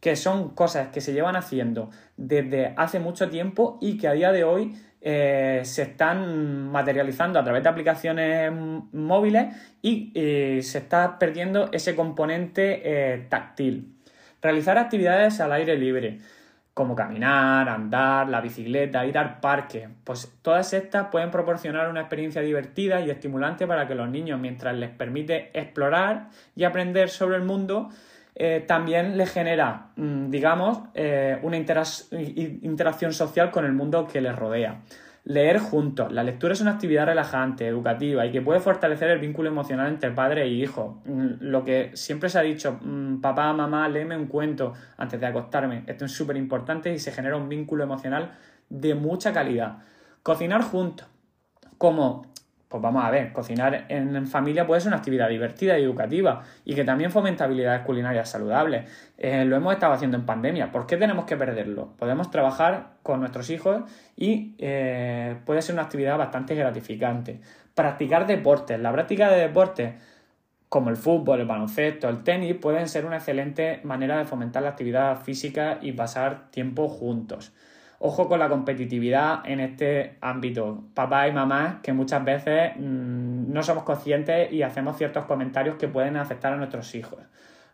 que 0.00 0.16
son 0.16 0.50
cosas 0.50 0.88
que 0.88 1.00
se 1.00 1.14
llevan 1.14 1.34
haciendo 1.34 1.88
desde 2.18 2.74
hace 2.76 2.98
mucho 2.98 3.30
tiempo 3.30 3.78
y 3.80 3.96
que 3.96 4.06
a 4.06 4.12
día 4.12 4.32
de 4.32 4.44
hoy 4.44 4.74
eh, 5.06 5.60
se 5.64 5.82
están 5.82 6.70
materializando 6.70 7.38
a 7.38 7.44
través 7.44 7.62
de 7.62 7.68
aplicaciones 7.68 8.50
móviles 8.90 9.54
y 9.82 10.10
eh, 10.14 10.60
se 10.62 10.78
está 10.78 11.18
perdiendo 11.18 11.68
ese 11.72 11.94
componente 11.94 12.80
eh, 12.82 13.26
táctil. 13.28 13.98
Realizar 14.40 14.78
actividades 14.78 15.40
al 15.40 15.52
aire 15.52 15.76
libre, 15.76 16.20
como 16.72 16.96
caminar, 16.96 17.68
andar, 17.68 18.30
la 18.30 18.40
bicicleta, 18.40 19.04
ir 19.04 19.18
al 19.18 19.40
parque, 19.40 19.90
pues 20.04 20.38
todas 20.40 20.72
estas 20.72 21.08
pueden 21.08 21.30
proporcionar 21.30 21.90
una 21.90 22.00
experiencia 22.00 22.40
divertida 22.40 23.02
y 23.02 23.10
estimulante 23.10 23.66
para 23.66 23.86
que 23.86 23.94
los 23.94 24.08
niños, 24.08 24.40
mientras 24.40 24.74
les 24.74 24.88
permite 24.88 25.50
explorar 25.52 26.30
y 26.56 26.64
aprender 26.64 27.10
sobre 27.10 27.36
el 27.36 27.42
mundo, 27.42 27.90
eh, 28.36 28.64
también 28.66 29.16
le 29.16 29.26
genera, 29.26 29.90
mm, 29.96 30.30
digamos, 30.30 30.80
eh, 30.94 31.38
una 31.42 31.56
interacción 31.56 33.12
social 33.12 33.50
con 33.50 33.64
el 33.64 33.72
mundo 33.72 34.06
que 34.06 34.20
les 34.20 34.34
rodea. 34.34 34.80
Leer 35.24 35.58
juntos. 35.58 36.12
La 36.12 36.22
lectura 36.22 36.52
es 36.52 36.60
una 36.60 36.72
actividad 36.72 37.06
relajante, 37.06 37.66
educativa 37.66 38.26
y 38.26 38.32
que 38.32 38.42
puede 38.42 38.60
fortalecer 38.60 39.08
el 39.10 39.20
vínculo 39.20 39.48
emocional 39.48 39.88
entre 39.88 40.10
padre 40.10 40.42
e 40.42 40.48
hijo. 40.48 41.00
Mm, 41.06 41.26
lo 41.40 41.64
que 41.64 41.92
siempre 41.94 42.28
se 42.28 42.38
ha 42.38 42.42
dicho, 42.42 42.78
mm, 42.82 43.20
papá, 43.20 43.52
mamá, 43.52 43.88
léeme 43.88 44.16
un 44.16 44.26
cuento 44.26 44.74
antes 44.98 45.20
de 45.20 45.26
acostarme. 45.26 45.84
Esto 45.86 46.04
es 46.04 46.12
súper 46.12 46.36
importante 46.36 46.92
y 46.92 46.98
se 46.98 47.12
genera 47.12 47.36
un 47.36 47.48
vínculo 47.48 47.84
emocional 47.84 48.32
de 48.68 48.94
mucha 48.94 49.32
calidad. 49.32 49.78
Cocinar 50.22 50.62
juntos. 50.62 51.06
Como 51.78 52.33
pues 52.74 52.82
vamos 52.82 53.04
a 53.04 53.10
ver, 53.12 53.32
cocinar 53.32 53.84
en 53.88 54.26
familia 54.26 54.66
puede 54.66 54.80
ser 54.80 54.88
una 54.88 54.96
actividad 54.96 55.28
divertida 55.28 55.78
y 55.78 55.84
educativa 55.84 56.42
y 56.64 56.74
que 56.74 56.82
también 56.82 57.12
fomenta 57.12 57.44
habilidades 57.44 57.82
culinarias 57.82 58.28
saludables. 58.28 58.90
Eh, 59.16 59.44
lo 59.44 59.54
hemos 59.54 59.74
estado 59.74 59.92
haciendo 59.92 60.16
en 60.16 60.26
pandemia. 60.26 60.72
¿Por 60.72 60.84
qué 60.84 60.96
tenemos 60.96 61.24
que 61.24 61.36
perderlo? 61.36 61.92
Podemos 61.96 62.32
trabajar 62.32 62.94
con 63.04 63.20
nuestros 63.20 63.48
hijos 63.50 63.84
y 64.16 64.56
eh, 64.58 65.36
puede 65.44 65.62
ser 65.62 65.76
una 65.76 65.82
actividad 65.82 66.18
bastante 66.18 66.56
gratificante. 66.56 67.40
Practicar 67.76 68.26
deportes. 68.26 68.80
La 68.80 68.90
práctica 68.90 69.30
de 69.30 69.42
deportes 69.42 69.94
como 70.68 70.90
el 70.90 70.96
fútbol, 70.96 71.38
el 71.38 71.46
baloncesto, 71.46 72.08
el 72.08 72.24
tenis, 72.24 72.56
pueden 72.56 72.88
ser 72.88 73.06
una 73.06 73.18
excelente 73.18 73.82
manera 73.84 74.18
de 74.18 74.24
fomentar 74.24 74.64
la 74.64 74.70
actividad 74.70 75.20
física 75.20 75.78
y 75.80 75.92
pasar 75.92 76.50
tiempo 76.50 76.88
juntos. 76.88 77.52
Ojo 78.06 78.28
con 78.28 78.38
la 78.38 78.50
competitividad 78.50 79.40
en 79.46 79.60
este 79.60 80.18
ámbito. 80.20 80.84
Papá 80.92 81.26
y 81.26 81.32
mamá, 81.32 81.80
que 81.82 81.94
muchas 81.94 82.22
veces 82.22 82.72
mm, 82.76 83.50
no 83.50 83.62
somos 83.62 83.84
conscientes 83.84 84.52
y 84.52 84.60
hacemos 84.60 84.98
ciertos 84.98 85.24
comentarios 85.24 85.76
que 85.76 85.88
pueden 85.88 86.18
afectar 86.18 86.52
a 86.52 86.56
nuestros 86.56 86.94
hijos. 86.94 87.18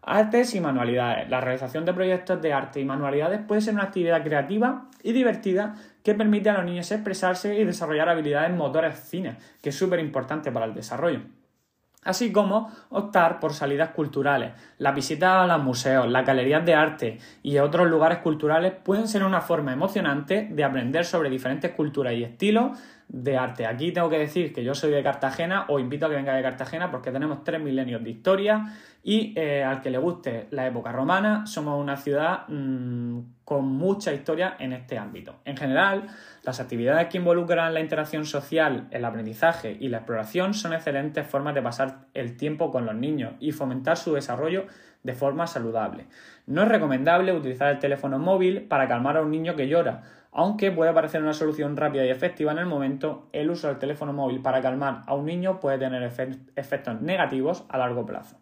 Artes 0.02 0.54
y 0.54 0.60
manualidades. 0.60 1.28
La 1.28 1.40
realización 1.40 1.84
de 1.84 1.94
proyectos 1.94 2.40
de 2.40 2.52
arte 2.52 2.78
y 2.78 2.84
manualidades 2.84 3.40
puede 3.40 3.60
ser 3.60 3.74
una 3.74 3.82
actividad 3.82 4.22
creativa 4.22 4.86
y 5.02 5.10
divertida 5.10 5.74
que 6.04 6.14
permite 6.14 6.48
a 6.48 6.52
los 6.52 6.64
niños 6.64 6.92
expresarse 6.92 7.56
y 7.58 7.64
desarrollar 7.64 8.08
habilidades 8.08 8.56
motores 8.56 9.00
fines, 9.00 9.34
que 9.60 9.70
es 9.70 9.74
súper 9.74 9.98
importante 9.98 10.52
para 10.52 10.66
el 10.66 10.74
desarrollo 10.74 11.22
así 12.02 12.32
como 12.32 12.70
optar 12.88 13.40
por 13.40 13.52
salidas 13.52 13.90
culturales. 13.90 14.52
La 14.78 14.92
visita 14.92 15.42
a 15.42 15.46
los 15.46 15.62
museos, 15.62 16.08
las 16.08 16.26
galerías 16.26 16.64
de 16.64 16.74
arte 16.74 17.18
y 17.42 17.58
otros 17.58 17.88
lugares 17.88 18.18
culturales 18.18 18.72
pueden 18.72 19.08
ser 19.08 19.24
una 19.24 19.40
forma 19.40 19.72
emocionante 19.72 20.48
de 20.50 20.64
aprender 20.64 21.04
sobre 21.04 21.30
diferentes 21.30 21.72
culturas 21.72 22.14
y 22.14 22.24
estilos 22.24 22.78
de 23.12 23.36
arte. 23.36 23.66
Aquí 23.66 23.90
tengo 23.90 24.08
que 24.08 24.18
decir 24.18 24.52
que 24.52 24.62
yo 24.62 24.74
soy 24.74 24.92
de 24.92 25.02
Cartagena, 25.02 25.64
o 25.68 25.80
invito 25.80 26.06
a 26.06 26.08
que 26.08 26.14
venga 26.14 26.32
de 26.32 26.42
Cartagena 26.42 26.92
porque 26.92 27.10
tenemos 27.10 27.42
tres 27.42 27.60
milenios 27.60 28.04
de 28.04 28.10
historia 28.10 28.72
y 29.02 29.34
eh, 29.36 29.64
al 29.64 29.80
que 29.80 29.90
le 29.90 29.98
guste 29.98 30.46
la 30.50 30.66
época 30.66 30.92
romana, 30.92 31.44
somos 31.44 31.80
una 31.80 31.96
ciudad 31.96 32.46
mm, 32.46 33.18
con 33.44 33.66
mucha 33.66 34.12
historia 34.12 34.54
en 34.60 34.72
este 34.72 34.96
ámbito. 34.96 35.40
En 35.44 35.56
general, 35.56 36.06
las 36.44 36.60
actividades 36.60 37.08
que 37.08 37.18
involucran 37.18 37.74
la 37.74 37.80
interacción 37.80 38.24
social, 38.26 38.86
el 38.92 39.04
aprendizaje 39.04 39.76
y 39.80 39.88
la 39.88 39.98
exploración 39.98 40.54
son 40.54 40.72
excelentes 40.72 41.26
formas 41.26 41.56
de 41.56 41.62
pasar 41.62 42.06
el 42.14 42.36
tiempo 42.36 42.70
con 42.70 42.86
los 42.86 42.94
niños 42.94 43.32
y 43.40 43.50
fomentar 43.50 43.96
su 43.96 44.14
desarrollo 44.14 44.66
de 45.02 45.14
forma 45.14 45.48
saludable. 45.48 46.06
No 46.46 46.62
es 46.62 46.68
recomendable 46.68 47.32
utilizar 47.32 47.72
el 47.72 47.78
teléfono 47.80 48.18
móvil 48.18 48.62
para 48.62 48.86
calmar 48.86 49.16
a 49.16 49.22
un 49.22 49.30
niño 49.30 49.56
que 49.56 49.66
llora, 49.66 50.02
aunque 50.32 50.70
puede 50.70 50.92
parecer 50.92 51.22
una 51.22 51.34
solución 51.34 51.76
rápida 51.76 52.04
y 52.04 52.10
efectiva 52.10 52.52
en 52.52 52.58
el 52.58 52.66
momento, 52.66 53.28
el 53.32 53.50
uso 53.50 53.68
del 53.68 53.78
teléfono 53.78 54.12
móvil 54.12 54.40
para 54.40 54.60
calmar 54.60 55.02
a 55.06 55.14
un 55.14 55.26
niño 55.26 55.60
puede 55.60 55.78
tener 55.78 56.02
efectos 56.02 57.00
negativos 57.00 57.64
a 57.68 57.78
largo 57.78 58.06
plazo. 58.06 58.36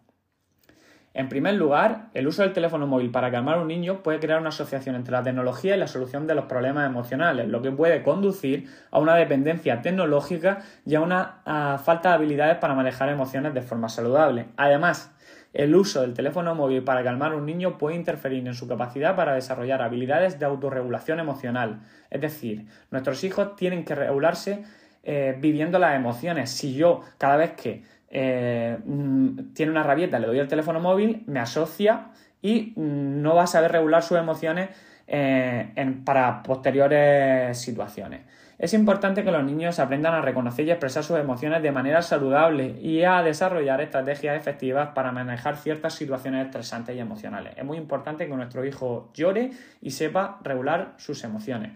En 1.15 1.27
primer 1.27 1.55
lugar, 1.55 2.09
el 2.13 2.27
uso 2.27 2.43
del 2.43 2.53
teléfono 2.53 2.85
móvil 2.85 3.09
para 3.09 3.31
calmar 3.31 3.57
a 3.57 3.61
un 3.61 3.67
niño 3.67 4.03
puede 4.03 4.19
crear 4.19 4.39
una 4.39 4.49
asociación 4.49 4.95
entre 4.95 5.11
la 5.11 5.23
tecnología 5.23 5.75
y 5.75 5.79
la 5.79 5.87
solución 5.87 6.27
de 6.27 6.35
los 6.35 6.45
problemas 6.45 6.85
emocionales, 6.85 7.47
lo 7.47 7.63
que 7.63 7.71
puede 7.71 8.03
conducir 8.03 8.69
a 8.91 8.99
una 8.99 9.15
dependencia 9.15 9.81
tecnológica 9.81 10.59
y 10.85 10.93
a 10.93 11.01
una 11.01 11.79
falta 11.83 12.09
de 12.09 12.15
habilidades 12.15 12.57
para 12.59 12.75
manejar 12.75 13.09
emociones 13.09 13.55
de 13.55 13.63
forma 13.63 13.89
saludable. 13.89 14.49
Además, 14.55 15.11
el 15.53 15.75
uso 15.75 16.01
del 16.01 16.13
teléfono 16.13 16.53
móvil 16.53 16.83
para 16.83 17.03
calmar 17.03 17.31
a 17.31 17.35
un 17.35 17.45
niño 17.45 17.77
puede 17.77 17.95
interferir 17.95 18.45
en 18.47 18.53
su 18.53 18.67
capacidad 18.67 19.15
para 19.15 19.33
desarrollar 19.33 19.81
habilidades 19.81 20.39
de 20.39 20.45
autorregulación 20.45 21.19
emocional. 21.19 21.81
Es 22.09 22.21
decir, 22.21 22.65
nuestros 22.91 23.23
hijos 23.23 23.55
tienen 23.55 23.83
que 23.83 23.95
regularse 23.95 24.63
eh, 25.03 25.35
viviendo 25.39 25.79
las 25.79 25.95
emociones. 25.95 26.51
Si 26.51 26.73
yo 26.75 27.01
cada 27.17 27.37
vez 27.37 27.51
que 27.53 27.83
eh, 28.09 28.77
mm, 28.83 29.53
tiene 29.53 29.71
una 29.71 29.83
rabieta 29.83 30.19
le 30.19 30.27
doy 30.27 30.39
el 30.39 30.47
teléfono 30.47 30.79
móvil, 30.79 31.23
me 31.25 31.39
asocia 31.39 32.09
y 32.41 32.73
mm, 32.75 33.21
no 33.21 33.35
va 33.35 33.43
a 33.43 33.47
saber 33.47 33.71
regular 33.71 34.03
sus 34.03 34.17
emociones 34.17 34.69
eh, 35.07 35.73
para 36.05 36.43
posteriores 36.43 37.57
situaciones. 37.57 38.21
Es 38.59 38.73
importante 38.73 39.23
que 39.23 39.31
los 39.31 39.41
niños 39.41 39.79
aprendan 39.79 40.13
a 40.13 40.21
reconocer 40.21 40.67
y 40.67 40.71
expresar 40.71 41.01
sus 41.01 41.17
emociones 41.17 41.63
de 41.63 41.71
manera 41.71 42.01
saludable 42.01 42.77
y 42.81 43.03
a 43.03 43.23
desarrollar 43.23 43.79
estrategias 43.79 44.35
efectivas 44.35 44.89
para 44.89 45.13
manejar 45.13 45.55
ciertas 45.55 45.93
situaciones 45.93 46.45
estresantes 46.45 46.93
y 46.93 46.99
emocionales. 46.99 47.53
Es 47.55 47.63
muy 47.63 47.77
importante 47.77 48.27
que 48.27 48.35
nuestro 48.35 48.65
hijo 48.65 49.11
llore 49.13 49.51
y 49.79 49.91
sepa 49.91 50.41
regular 50.43 50.95
sus 50.97 51.23
emociones. 51.23 51.71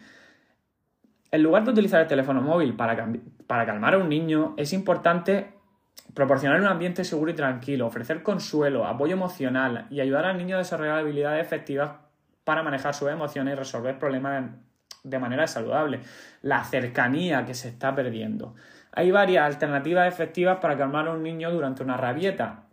En 1.31 1.41
lugar 1.41 1.63
de 1.63 1.71
utilizar 1.71 2.01
el 2.01 2.07
teléfono 2.07 2.41
móvil 2.41 2.75
para, 2.75 3.07
para 3.47 3.65
calmar 3.65 3.93
a 3.93 3.99
un 3.99 4.09
niño, 4.09 4.53
es 4.57 4.73
importante 4.73 5.53
proporcionar 6.13 6.59
un 6.59 6.67
ambiente 6.67 7.05
seguro 7.05 7.31
y 7.31 7.33
tranquilo, 7.33 7.87
ofrecer 7.87 8.21
consuelo, 8.23 8.85
apoyo 8.85 9.13
emocional 9.13 9.87
y 9.89 10.01
ayudar 10.01 10.25
al 10.25 10.37
niño 10.37 10.57
a 10.57 10.59
desarrollar 10.59 10.99
habilidades 10.99 11.45
efectivas 11.45 11.91
para 12.43 12.61
manejar 12.61 12.93
sus 12.93 13.09
emociones 13.09 13.53
y 13.53 13.55
resolver 13.55 13.97
problemas 13.97 14.51
de 15.03 15.19
manera 15.19 15.47
saludable, 15.47 15.99
la 16.41 16.63
cercanía 16.63 17.45
que 17.45 17.53
se 17.53 17.69
está 17.69 17.93
perdiendo. 17.93 18.55
Hay 18.91 19.11
varias 19.11 19.45
alternativas 19.45 20.07
efectivas 20.07 20.59
para 20.59 20.77
calmar 20.77 21.07
a 21.07 21.11
un 21.11 21.23
niño 21.23 21.51
durante 21.51 21.83
una 21.83 21.97
rabieta, 21.97 22.63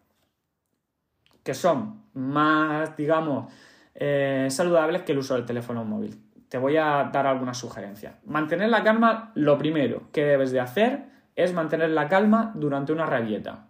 que 1.42 1.54
son 1.54 2.04
más, 2.14 2.96
digamos, 2.96 3.52
eh, 3.94 4.48
saludables 4.50 5.02
que 5.02 5.12
el 5.12 5.18
uso 5.18 5.34
del 5.34 5.46
teléfono 5.46 5.84
móvil. 5.84 6.18
Te 6.48 6.58
voy 6.58 6.76
a 6.76 7.10
dar 7.12 7.26
algunas 7.26 7.58
sugerencias. 7.58 8.14
Mantener 8.24 8.68
la 8.68 8.82
calma, 8.82 9.32
lo 9.34 9.56
primero 9.56 10.10
que 10.12 10.24
debes 10.24 10.50
de 10.50 10.60
hacer 10.60 11.04
es 11.36 11.54
mantener 11.54 11.90
la 11.90 12.08
calma 12.08 12.52
durante 12.54 12.92
una 12.92 13.06
rabieta. 13.06 13.66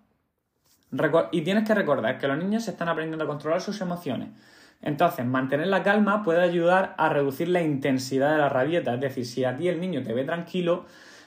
Y 1.30 1.42
tienes 1.42 1.64
que 1.64 1.74
recordar 1.74 2.18
que 2.18 2.26
los 2.26 2.38
niños 2.38 2.66
están 2.66 2.88
aprendiendo 2.88 3.24
a 3.24 3.28
controlar 3.28 3.60
sus 3.60 3.80
emociones. 3.80 4.30
Entonces, 4.82 5.26
mantener 5.26 5.66
la 5.66 5.82
calma 5.82 6.22
puede 6.22 6.42
ayudar 6.42 6.94
a 6.96 7.08
reducir 7.08 7.48
la 7.48 7.62
intensidad 7.62 8.32
de 8.32 8.38
la 8.38 8.48
rabieta. 8.48 8.94
Es 8.94 9.00
decir, 9.00 9.26
si 9.26 9.44
a 9.44 9.56
ti 9.56 9.68
el 9.68 9.80
niño 9.80 10.02
te 10.02 10.14
ve 10.14 10.24
tranquilo, 10.24 10.86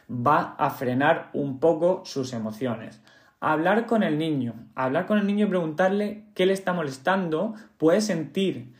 va 0.09 0.55
a 0.57 0.69
frenar 0.69 1.29
un 1.33 1.59
poco 1.59 2.01
sus 2.05 2.33
emociones. 2.33 3.01
Hablar 3.39 3.85
con 3.85 4.03
el 4.03 4.17
niño. 4.17 4.53
Hablar 4.73 5.05
con 5.05 5.19
el 5.19 5.27
niño 5.27 5.45
y 5.45 5.49
preguntarle 5.49 6.23
qué 6.33 6.45
le 6.45 6.53
está 6.53 6.73
molestando 6.73 7.53
puede 7.77 8.01
sentir 8.01 8.73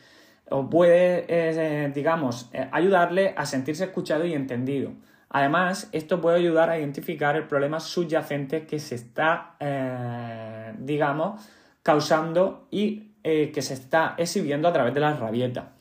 o 0.50 0.70
puede, 0.70 1.26
eh, 1.28 1.92
digamos, 1.94 2.50
eh, 2.54 2.68
ayudarle 2.72 3.34
a 3.38 3.46
sentirse 3.46 3.86
escuchado 3.86 4.26
y 4.26 4.34
entendido. 4.34 4.92
Además, 5.30 5.90
esto 5.92 6.22
puede 6.22 6.38
ayudar 6.38 6.70
a 6.70 6.78
identificar 6.78 7.36
el 7.36 7.48
problema 7.48 7.80
subyacente 7.80 8.68
que 8.68 8.78
se 8.80 8.96
está, 8.96 9.56
eh, 9.60 10.74
digamos, 10.78 11.42
causando 11.82 12.68
y 12.70 13.13
que 13.24 13.62
se 13.62 13.74
está 13.74 14.16
exhibiendo 14.18 14.68
a 14.68 14.74
través 14.74 14.94
de 14.94 15.00
la 15.00 15.14
rabieta. 15.14 15.72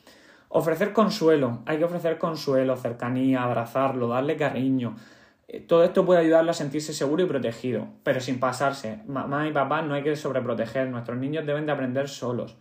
Ofrecer 0.49 0.93
consuelo, 0.93 1.59
hay 1.65 1.77
que 1.77 1.83
ofrecer 1.83 2.17
consuelo, 2.17 2.75
cercanía, 2.75 3.43
abrazarlo, 3.43 4.07
darle 4.07 4.37
cariño. 4.37 4.95
Todo 5.67 5.83
esto 5.83 6.05
puede 6.05 6.21
ayudarlo 6.21 6.51
a 6.51 6.55
sentirse 6.55 6.93
seguro 6.93 7.23
y 7.23 7.27
protegido, 7.27 7.87
pero 8.03 8.19
sin 8.19 8.39
pasarse. 8.39 8.99
Mamá 9.07 9.47
y 9.47 9.51
papá 9.51 9.81
no 9.81 9.93
hay 9.93 10.03
que 10.03 10.15
sobreproteger, 10.15 10.89
nuestros 10.89 11.17
niños 11.17 11.45
deben 11.45 11.65
de 11.65 11.71
aprender 11.71 12.07
solos. 12.07 12.55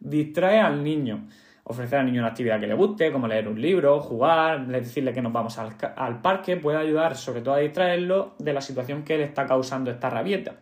Distrae 0.00 0.60
al 0.60 0.82
niño 0.82 1.26
ofrecer 1.64 2.00
al 2.00 2.06
niño 2.06 2.20
una 2.20 2.30
actividad 2.30 2.60
que 2.60 2.66
le 2.66 2.74
guste, 2.74 3.12
como 3.12 3.28
leer 3.28 3.48
un 3.48 3.60
libro, 3.60 4.00
jugar, 4.00 4.66
decirle 4.66 5.12
que 5.12 5.22
nos 5.22 5.32
vamos 5.32 5.58
al, 5.58 6.20
parque, 6.20 6.56
puede 6.56 6.78
ayudar 6.78 7.16
sobre 7.16 7.40
todo 7.40 7.54
a 7.54 7.58
distraerlo 7.58 8.34
de 8.38 8.52
la 8.52 8.60
situación 8.60 9.04
que 9.04 9.16
le 9.18 9.24
está 9.24 9.46
causando 9.46 9.90
esta 9.90 10.10
rabieta. 10.10 10.56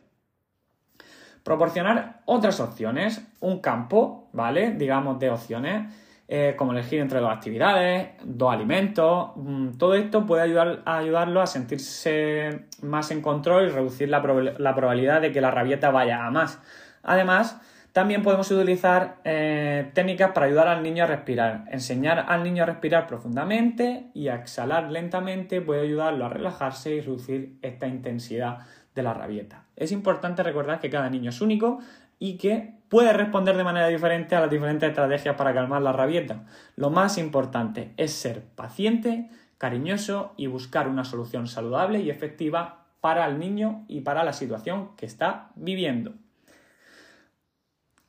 Proporcionar 1.42 2.20
otras 2.26 2.60
opciones, 2.60 3.26
un 3.40 3.60
campo, 3.60 4.28
¿vale? 4.32 4.72
Digamos 4.72 5.18
de 5.18 5.30
opciones, 5.30 5.92
eh, 6.28 6.54
como 6.56 6.72
elegir 6.72 7.00
entre 7.00 7.18
dos 7.18 7.32
actividades, 7.32 8.10
dos 8.22 8.52
alimentos, 8.52 9.30
mm, 9.34 9.78
todo 9.78 9.94
esto 9.94 10.26
puede 10.26 10.42
ayudar 10.42 10.82
a 10.84 10.98
ayudarlo 10.98 11.42
a 11.42 11.46
sentirse 11.46 12.66
más 12.82 13.10
en 13.10 13.20
control 13.20 13.66
y 13.66 13.70
reducir 13.70 14.08
la, 14.08 14.22
la 14.58 14.74
probabilidad 14.74 15.20
de 15.20 15.32
que 15.32 15.40
la 15.40 15.50
rabieta 15.50 15.90
vaya 15.90 16.24
a 16.24 16.30
más. 16.30 16.60
Además, 17.02 17.60
también 17.92 18.22
podemos 18.22 18.48
utilizar 18.52 19.16
eh, 19.24 19.90
técnicas 19.94 20.30
para 20.30 20.46
ayudar 20.46 20.68
al 20.68 20.84
niño 20.84 21.02
a 21.02 21.06
respirar. 21.08 21.64
Enseñar 21.72 22.26
al 22.28 22.44
niño 22.44 22.62
a 22.62 22.66
respirar 22.66 23.08
profundamente 23.08 24.10
y 24.14 24.28
a 24.28 24.36
exhalar 24.36 24.92
lentamente 24.92 25.60
puede 25.60 25.82
ayudarlo 25.82 26.26
a 26.26 26.28
relajarse 26.28 26.94
y 26.94 27.00
reducir 27.00 27.58
esta 27.62 27.88
intensidad 27.88 28.58
de 28.94 29.02
la 29.02 29.14
rabieta. 29.14 29.64
Es 29.76 29.92
importante 29.92 30.42
recordar 30.42 30.80
que 30.80 30.90
cada 30.90 31.10
niño 31.10 31.30
es 31.30 31.40
único 31.40 31.78
y 32.18 32.36
que 32.36 32.74
puede 32.88 33.12
responder 33.12 33.56
de 33.56 33.64
manera 33.64 33.88
diferente 33.88 34.36
a 34.36 34.40
las 34.40 34.50
diferentes 34.50 34.88
estrategias 34.88 35.36
para 35.36 35.54
calmar 35.54 35.82
la 35.82 35.92
rabieta. 35.92 36.44
Lo 36.76 36.90
más 36.90 37.18
importante 37.18 37.94
es 37.96 38.12
ser 38.12 38.42
paciente, 38.42 39.30
cariñoso 39.58 40.34
y 40.36 40.46
buscar 40.46 40.88
una 40.88 41.04
solución 41.04 41.46
saludable 41.46 42.00
y 42.00 42.10
efectiva 42.10 42.86
para 43.00 43.26
el 43.26 43.38
niño 43.38 43.84
y 43.88 44.02
para 44.02 44.24
la 44.24 44.32
situación 44.32 44.90
que 44.96 45.06
está 45.06 45.50
viviendo. 45.54 46.14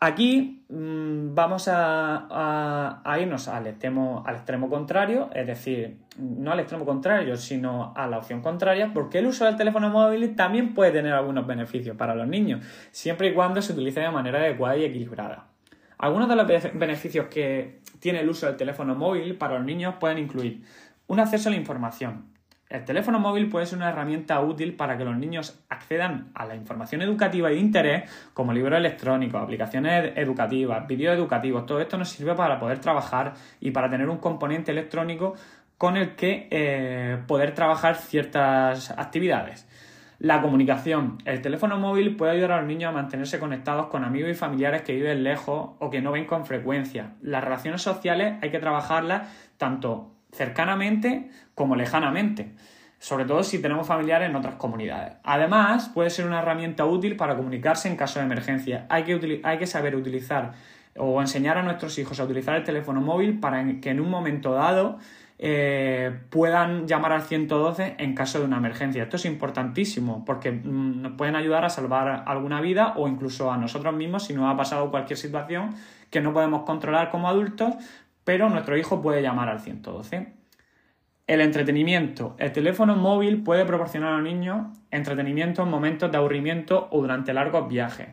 Aquí 0.04 0.66
mm, 0.68 1.36
vamos 1.36 1.70
a, 1.72 3.04
irnos 3.22 3.48
al 3.48 3.68
extremo, 3.68 4.24
al 4.26 4.38
extremo 4.38 4.68
contrario, 4.68 5.30
es 5.32 5.46
decir, 5.46 6.00
no 6.18 6.52
al 6.52 6.60
extremo 6.60 6.86
contrario, 6.86 7.38
sino 7.38 7.94
a 7.96 8.08
la 8.08 8.18
opción 8.18 8.42
contraria, 8.42 8.94
porque 8.96 9.20
el 9.20 9.28
uso 9.28 9.46
del 9.46 9.58
teléfono 9.58 9.92
móvil 9.92 10.36
también 10.36 10.74
puede 10.74 10.90
tener 10.90 11.14
algunos 11.14 11.46
beneficios 11.46 11.96
para 11.96 12.16
los 12.16 12.28
niños, 12.28 12.66
siempre 12.90 13.28
y 13.28 13.36
cuando 13.36 13.62
se 13.62 13.74
utilice 13.74 14.00
de 14.00 14.10
manera 14.10 14.40
adecuada 14.40 14.76
y 14.76 14.86
equilibrada. 14.86 15.46
Algunos 16.00 16.28
de 16.28 16.36
los 16.36 16.48
beneficios 16.74 17.28
que 17.28 17.82
tiene 18.00 18.22
el 18.22 18.30
uso 18.30 18.48
del 18.48 18.58
teléfono 18.58 18.96
móvil 18.96 19.38
para 19.38 19.60
los 19.60 19.66
niños 19.66 19.98
pueden 20.00 20.18
incluir 20.18 20.64
un 21.06 21.20
acceso 21.20 21.50
a 21.50 21.52
la 21.52 21.58
información, 21.60 22.26
el 22.72 22.86
teléfono 22.86 23.20
móvil 23.20 23.50
puede 23.50 23.66
ser 23.66 23.78
una 23.78 23.90
herramienta 23.90 24.40
útil 24.40 24.76
para 24.76 24.98
que 24.98 25.04
los 25.04 25.18
niños 25.18 25.62
accedan 25.70 26.32
a 26.34 26.46
la 26.46 26.56
información 26.56 27.02
educativa 27.02 27.52
y 27.52 27.56
de 27.56 27.62
interés, 27.62 28.10
como 28.34 28.54
libros 28.54 28.78
electrónicos, 28.78 29.42
aplicaciones 29.42 30.14
educativas, 30.16 30.88
vídeos 30.88 31.16
educativos. 31.16 31.66
Todo 31.66 31.82
esto 31.82 31.98
nos 31.98 32.10
sirve 32.10 32.34
para 32.34 32.60
poder 32.60 32.80
trabajar 32.80 33.34
y 33.60 33.72
para 33.72 33.90
tener 33.90 34.08
un 34.08 34.18
componente 34.20 34.72
electrónico 34.72 35.36
con 35.78 35.98
el 35.98 36.16
que 36.16 36.48
eh, 36.50 37.18
poder 37.28 37.54
trabajar 37.54 37.96
ciertas 37.98 38.92
actividades. 38.92 39.68
La 40.20 40.42
comunicación. 40.42 41.18
El 41.26 41.42
teléfono 41.42 41.78
móvil 41.80 42.16
puede 42.16 42.34
ayudar 42.34 42.52
a 42.52 42.58
los 42.60 42.68
niños 42.68 42.90
a 42.90 42.94
mantenerse 42.94 43.40
conectados 43.40 43.88
con 43.88 44.06
amigos 44.06 44.30
y 44.30 44.36
familiares 44.36 44.84
que 44.84 44.94
viven 44.94 45.24
lejos 45.24 45.72
o 45.80 45.90
que 45.90 46.00
no 46.00 46.12
ven 46.12 46.26
con 46.26 46.46
frecuencia. 46.46 47.16
Las 47.22 47.44
relaciones 47.44 47.82
sociales 47.82 48.36
hay 48.42 48.52
que 48.52 48.60
trabajarlas 48.60 49.28
tanto 49.58 50.12
cercanamente 50.32 51.30
como 51.56 51.76
lejanamente, 51.76 52.52
sobre 53.00 53.26
todo 53.26 53.44
si 53.44 53.60
tenemos 53.60 53.88
familiares 53.88 54.30
en 54.30 54.36
otras 54.36 54.56
comunidades. 54.56 55.14
Además, 55.24 55.90
puede 55.90 56.10
ser 56.10 56.26
una 56.26 56.40
herramienta 56.40 56.86
útil 56.86 57.16
para 57.16 57.36
comunicarse 57.36 57.88
en 57.90 57.96
caso 57.96 58.20
de 58.20 58.26
emergencia. 58.26 58.86
Hay 58.90 59.04
que, 59.04 59.42
hay 59.44 59.58
que 59.58 59.68
saber 59.68 59.96
utilizar 59.96 60.54
o 60.98 61.22
enseñar 61.22 61.58
a 61.58 61.64
nuestros 61.64 61.98
hijos 62.00 62.20
a 62.20 62.26
utilizar 62.26 62.56
el 62.56 62.64
teléfono 62.64 63.02
móvil 63.02 63.40
para 63.40 63.64
que 63.80 63.90
en 63.90 64.00
un 64.00 64.10
momento 64.10 64.54
dado 64.54 65.00
eh, 65.44 66.20
puedan 66.30 66.88
llamar 66.88 67.14
al 67.14 67.24
112 67.24 67.96
en 67.98 68.14
caso 68.14 68.38
de 68.38 68.46
una 68.46 68.58
emergencia. 68.58 69.02
Esto 69.02 69.16
es 69.16 69.26
importantísimo 69.26 70.24
porque 70.24 70.52
mm, 70.52 71.02
nos 71.02 71.14
pueden 71.14 71.36
ayudar 71.36 71.66
a 71.66 71.70
salvar 71.70 72.26
alguna 72.28 72.62
vida 72.62 72.94
o 72.96 73.08
incluso 73.08 73.52
a 73.52 73.58
nosotros 73.58 73.96
mismos 73.96 74.26
si 74.26 74.34
nos 74.34 74.54
ha 74.54 74.56
pasado 74.56 74.92
cualquier 74.92 75.18
situación 75.18 75.72
que 76.12 76.22
no 76.22 76.32
podemos 76.34 76.62
controlar 76.64 77.10
como 77.10 77.28
adultos, 77.28 77.74
pero 78.24 78.50
nuestro 78.50 78.78
hijo 78.78 79.02
puede 79.02 79.22
llamar 79.22 79.50
al 79.50 79.60
112. 79.60 80.34
El 81.28 81.42
entretenimiento. 81.42 82.36
El 82.40 82.52
teléfono 82.52 82.96
móvil 82.96 83.44
puede 83.44 83.66
proporcionar 83.66 84.14
a 84.14 84.18
los 84.18 84.24
niños 84.24 84.68
entretenimiento 84.92 85.64
en 85.64 85.70
momentos 85.70 86.12
de 86.12 86.18
aburrimiento 86.18 86.88
o 86.92 87.02
durante 87.02 87.34
largos 87.34 87.68
viajes. 87.70 88.10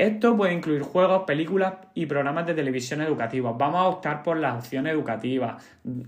Esto 0.00 0.34
puede 0.34 0.54
incluir 0.54 0.80
juegos, 0.80 1.24
películas 1.26 1.74
y 1.92 2.06
programas 2.06 2.46
de 2.46 2.54
televisión 2.54 3.02
educativos. 3.02 3.58
Vamos 3.58 3.80
a 3.80 3.84
optar 3.84 4.22
por 4.22 4.38
la 4.38 4.54
opción 4.54 4.86
educativa, 4.86 5.58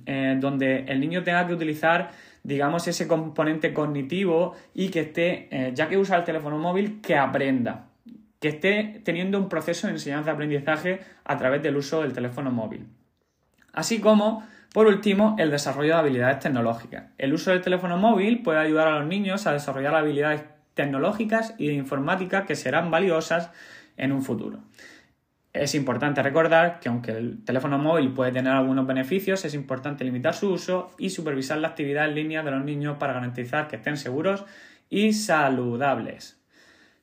eh, 0.07 0.39
donde 0.41 0.85
el 0.89 0.99
niño 0.99 1.23
tenga 1.23 1.47
que 1.47 1.53
utilizar, 1.53 2.11
digamos, 2.43 2.89
ese 2.89 3.07
componente 3.07 3.75
cognitivo 3.75 4.55
y 4.73 4.89
que 4.89 5.01
esté, 5.01 5.49
eh, 5.51 5.73
ya 5.75 5.91
que 5.91 5.99
usa 5.99 6.17
el 6.17 6.25
teléfono 6.25 6.57
móvil, 6.57 7.03
que 7.03 7.19
aprenda, 7.19 7.91
que 8.41 8.49
esté 8.49 9.03
teniendo 9.05 9.39
un 9.39 9.51
proceso 9.51 9.87
de 9.87 9.93
enseñanza-aprendizaje 9.93 11.01
a 11.23 11.37
través 11.37 11.63
del 11.63 11.77
uso 11.77 12.01
del 12.01 12.15
teléfono 12.15 12.51
móvil. 12.51 12.87
Así 13.73 14.01
como, 14.01 14.47
por 14.73 14.87
último, 14.87 15.37
el 15.39 15.51
desarrollo 15.51 15.95
de 15.95 16.01
habilidades 16.01 16.41
tecnológicas. 16.41 17.05
El 17.19 17.33
uso 17.33 17.51
del 17.51 17.63
teléfono 17.63 17.97
móvil 17.97 18.43
puede 18.43 18.59
ayudar 18.59 18.89
a 18.89 18.99
los 18.99 19.09
niños 19.09 19.47
a 19.47 19.53
desarrollar 19.53 19.95
habilidades 19.95 20.45
tecnológicas 20.75 21.55
y 21.59 21.69
de 21.69 21.75
informática 21.75 22.45
que 22.47 22.57
serán 22.57 22.91
valiosas 22.91 23.51
en 23.97 24.13
un 24.13 24.23
futuro. 24.23 24.61
Es 25.53 25.75
importante 25.75 26.23
recordar 26.23 26.81
que 26.81 26.89
aunque 26.89 27.13
el 27.13 27.45
teléfono 27.45 27.77
móvil 27.79 28.13
puede 28.13 28.33
tener 28.33 28.55
algunos 28.55 28.87
beneficios, 28.87 29.45
es 29.45 29.53
importante 29.53 30.03
limitar 30.03 30.33
su 30.33 30.51
uso 30.51 30.91
y 30.99 31.11
supervisar 31.11 31.59
la 31.59 31.69
actividad 31.69 32.09
en 32.09 32.15
línea 32.15 32.43
de 32.43 32.51
los 32.51 32.65
niños 32.65 32.97
para 32.97 33.13
garantizar 33.13 33.69
que 33.69 33.77
estén 33.77 33.99
seguros 33.99 34.47
y 34.89 35.13
saludables. 35.13 36.43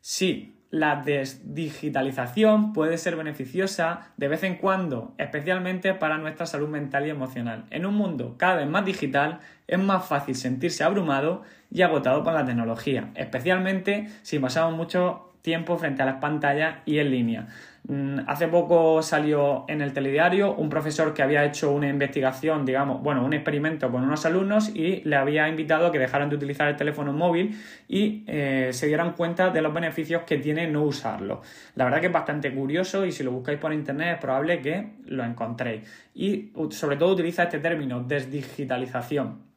Sí, 0.01 0.58
la 0.71 0.97
desdigitalización 0.97 2.73
puede 2.73 2.97
ser 2.97 3.15
beneficiosa 3.15 4.11
de 4.17 4.27
vez 4.27 4.43
en 4.43 4.55
cuando, 4.55 5.13
especialmente 5.17 5.93
para 5.93 6.17
nuestra 6.17 6.45
salud 6.45 6.69
mental 6.69 7.07
y 7.07 7.09
emocional. 7.09 7.65
En 7.71 7.85
un 7.85 7.95
mundo 7.95 8.35
cada 8.37 8.57
vez 8.57 8.67
más 8.67 8.85
digital 8.85 9.39
es 9.67 9.79
más 9.79 10.05
fácil 10.05 10.35
sentirse 10.35 10.83
abrumado 10.83 11.41
y 11.71 11.81
agotado 11.81 12.23
por 12.23 12.33
la 12.33 12.45
tecnología, 12.45 13.11
especialmente 13.15 14.09
si 14.21 14.39
pasamos 14.39 14.75
mucho 14.75 15.28
tiempo 15.41 15.77
frente 15.77 16.01
a 16.01 16.05
las 16.05 16.15
pantallas 16.15 16.77
y 16.85 16.99
en 16.99 17.11
línea. 17.11 17.47
Mm, 17.87 18.19
hace 18.27 18.47
poco 18.47 19.01
salió 19.01 19.65
en 19.67 19.81
el 19.81 19.93
telediario 19.93 20.53
un 20.53 20.69
profesor 20.69 21.13
que 21.13 21.23
había 21.23 21.45
hecho 21.45 21.71
una 21.71 21.87
investigación, 21.87 22.65
digamos, 22.65 23.01
bueno, 23.01 23.25
un 23.25 23.33
experimento 23.33 23.89
con 23.91 24.03
unos 24.03 24.25
alumnos 24.25 24.69
y 24.75 25.01
le 25.05 25.15
había 25.15 25.47
invitado 25.47 25.87
a 25.87 25.91
que 25.91 25.97
dejaran 25.97 26.29
de 26.29 26.35
utilizar 26.35 26.67
el 26.67 26.75
teléfono 26.75 27.13
móvil 27.13 27.57
y 27.87 28.23
eh, 28.27 28.69
se 28.73 28.87
dieran 28.87 29.13
cuenta 29.13 29.49
de 29.49 29.61
los 29.61 29.73
beneficios 29.73 30.23
que 30.23 30.37
tiene 30.37 30.67
no 30.67 30.83
usarlo. 30.83 31.41
La 31.75 31.85
verdad 31.85 31.99
que 31.99 32.07
es 32.07 32.13
bastante 32.13 32.53
curioso 32.53 33.05
y 33.05 33.11
si 33.11 33.23
lo 33.23 33.31
buscáis 33.31 33.59
por 33.59 33.73
internet 33.73 34.15
es 34.15 34.19
probable 34.19 34.61
que 34.61 34.89
lo 35.05 35.23
encontréis. 35.23 35.81
Y 36.13 36.51
sobre 36.71 36.97
todo 36.97 37.13
utiliza 37.13 37.43
este 37.43 37.59
término, 37.59 38.03
desdigitalización 38.03 39.48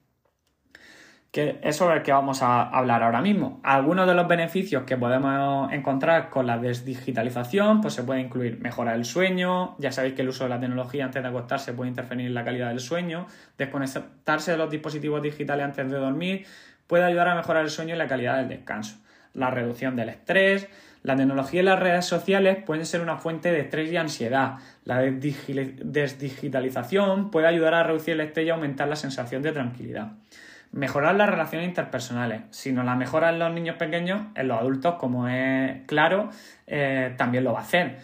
que 1.33 1.59
es 1.63 1.77
sobre 1.77 1.97
el 1.97 2.03
que 2.03 2.13
vamos 2.13 2.43
a 2.43 2.63
hablar 2.63 3.03
ahora 3.03 3.23
mismo. 3.23 3.59
Algunos 3.63 4.07
de 4.07 4.13
los 4.13 4.29
beneficios 4.29 4.83
que 4.85 4.99
podemos 4.99 5.73
encontrar 5.73 6.29
con 6.29 6.47
la 6.47 6.59
desdigitalización, 6.59 7.81
pues 7.81 7.95
se 7.95 8.03
puede 8.03 8.21
incluir 8.21 8.61
mejorar 8.61 8.97
el 8.97 9.07
sueño, 9.07 9.75
ya 9.79 9.93
sabéis 9.93 10.13
que 10.15 10.21
el 10.21 10.29
uso 10.29 10.45
de 10.45 10.51
la 10.51 10.61
tecnología 10.61 11.07
antes 11.07 11.23
de 11.23 11.31
acostarse 11.31 11.73
puede 11.73 11.89
interferir 11.89 12.27
en 12.27 12.35
la 12.35 12.45
calidad 12.45 12.69
del 12.69 12.81
sueño, 12.81 13.27
desconectarse 13.57 14.51
de 14.51 14.59
los 14.59 14.71
dispositivos 14.71 15.23
digitales 15.23 15.65
antes 15.65 15.91
de 15.91 15.97
dormir, 15.97 16.45
puede 16.87 17.05
ayudar 17.05 17.29
a 17.29 17.35
mejorar 17.35 17.65
el 17.65 17.71
sueño 17.71 17.95
y 17.95 17.99
la 17.99 18.09
calidad 18.09 18.37
del 18.37 18.49
descanso. 18.49 18.99
La 19.33 19.51
reducción 19.51 19.97
del 19.97 20.11
estrés, 20.11 20.69
la 21.03 21.17
tecnología 21.17 21.63
y 21.63 21.65
las 21.65 21.81
redes 21.81 22.05
sociales 22.05 22.59
pueden 22.63 22.85
ser 22.85 23.01
una 23.01 23.17
fuente 23.17 23.51
de 23.51 23.61
estrés 23.61 23.91
y 23.91 23.97
ansiedad. 23.97 24.57
La 24.85 25.01
desdigitalización 25.01 27.31
puede 27.31 27.47
ayudar 27.47 27.73
a 27.73 27.85
reducir 27.85 28.13
el 28.13 28.21
estrés 28.21 28.49
y 28.49 28.51
aumentar 28.51 28.89
la 28.89 28.97
sensación 28.97 29.41
de 29.41 29.53
tranquilidad. 29.53 30.13
Mejorar 30.73 31.15
las 31.15 31.29
relaciones 31.29 31.69
interpersonales. 31.69 32.43
Si 32.51 32.73
no 32.73 32.83
la 32.83 32.97
mejoran 32.97 33.39
los 33.39 33.53
niños 33.53 33.77
pequeños, 33.77 34.23
en 34.35 34.49
los 34.49 34.59
adultos, 34.59 34.95
como 34.95 35.29
es 35.29 35.83
claro, 35.87 36.31
eh, 36.67 37.15
también 37.19 37.45
lo 37.45 37.53
va 37.53 37.61
a 37.61 37.63
hacer. 37.63 37.99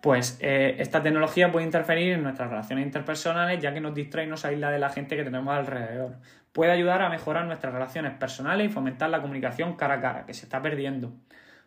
Pues 0.00 0.38
eh, 0.40 0.76
esta 0.78 1.02
tecnología 1.02 1.52
puede 1.52 1.66
interferir 1.66 2.14
en 2.14 2.22
nuestras 2.22 2.48
relaciones 2.48 2.86
interpersonales 2.86 3.60
ya 3.60 3.74
que 3.74 3.80
nos 3.80 3.94
distrae 3.94 4.24
y 4.24 4.28
nos 4.28 4.44
aísla 4.44 4.70
de 4.70 4.78
la 4.78 4.88
gente 4.88 5.16
que 5.16 5.24
tenemos 5.24 5.54
alrededor. 5.54 6.16
Puede 6.52 6.72
ayudar 6.72 7.02
a 7.02 7.10
mejorar 7.10 7.44
nuestras 7.44 7.72
relaciones 7.74 8.12
personales 8.14 8.70
y 8.70 8.72
fomentar 8.72 9.10
la 9.10 9.20
comunicación 9.20 9.76
cara 9.76 9.94
a 9.94 10.00
cara, 10.00 10.26
que 10.26 10.34
se 10.34 10.46
está 10.46 10.62
perdiendo. 10.62 11.12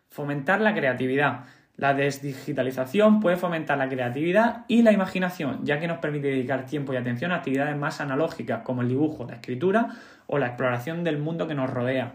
Fomentar 0.08 0.60
la 0.60 0.74
creatividad. 0.74 1.44
La 1.76 1.94
desdigitalización 1.94 3.20
puede 3.20 3.36
fomentar 3.36 3.78
la 3.78 3.88
creatividad 3.88 4.64
y 4.68 4.82
la 4.82 4.92
imaginación, 4.92 5.64
ya 5.64 5.80
que 5.80 5.88
nos 5.88 5.98
permite 5.98 6.28
dedicar 6.28 6.66
tiempo 6.66 6.92
y 6.92 6.96
atención 6.96 7.32
a 7.32 7.36
actividades 7.36 7.76
más 7.76 8.00
analógicas 8.00 8.62
como 8.62 8.82
el 8.82 8.88
dibujo, 8.88 9.26
la 9.26 9.36
escritura 9.36 9.88
o 10.26 10.38
la 10.38 10.48
exploración 10.48 11.02
del 11.02 11.18
mundo 11.18 11.48
que 11.48 11.54
nos 11.54 11.70
rodea. 11.70 12.14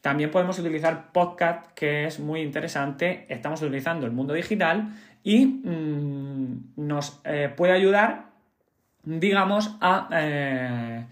También 0.00 0.30
podemos 0.30 0.58
utilizar 0.58 1.12
podcast, 1.12 1.72
que 1.74 2.04
es 2.04 2.20
muy 2.20 2.40
interesante. 2.42 3.24
Estamos 3.28 3.62
utilizando 3.62 4.04
el 4.04 4.12
mundo 4.12 4.34
digital 4.34 4.88
y 5.22 5.46
mm, 5.46 6.72
nos 6.76 7.20
eh, 7.24 7.50
puede 7.56 7.72
ayudar, 7.72 8.26
digamos, 9.02 9.76
a 9.80 10.08
eh, 10.12 11.06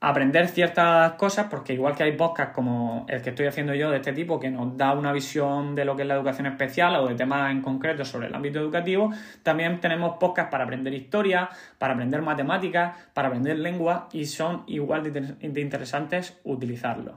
aprender 0.00 0.48
ciertas 0.48 1.12
cosas, 1.12 1.48
porque 1.50 1.74
igual 1.74 1.94
que 1.94 2.02
hay 2.02 2.12
podcasts 2.12 2.54
como 2.54 3.04
el 3.08 3.20
que 3.20 3.30
estoy 3.30 3.46
haciendo 3.46 3.74
yo 3.74 3.90
de 3.90 3.98
este 3.98 4.14
tipo, 4.14 4.40
que 4.40 4.50
nos 4.50 4.74
da 4.76 4.92
una 4.94 5.12
visión 5.12 5.74
de 5.74 5.84
lo 5.84 5.94
que 5.94 6.02
es 6.02 6.08
la 6.08 6.14
educación 6.14 6.46
especial 6.46 6.96
o 6.96 7.06
de 7.06 7.14
temas 7.14 7.50
en 7.50 7.60
concreto 7.60 8.04
sobre 8.06 8.28
el 8.28 8.34
ámbito 8.34 8.58
educativo, 8.58 9.12
también 9.42 9.78
tenemos 9.78 10.16
podcasts 10.18 10.50
para 10.50 10.64
aprender 10.64 10.94
historia, 10.94 11.50
para 11.76 11.92
aprender 11.92 12.22
matemáticas, 12.22 12.96
para 13.12 13.28
aprender 13.28 13.58
lengua 13.58 14.08
y 14.12 14.24
son 14.24 14.64
igual 14.66 15.12
de, 15.12 15.60
interesantes 15.60 16.40
utilizarlos. 16.44 17.16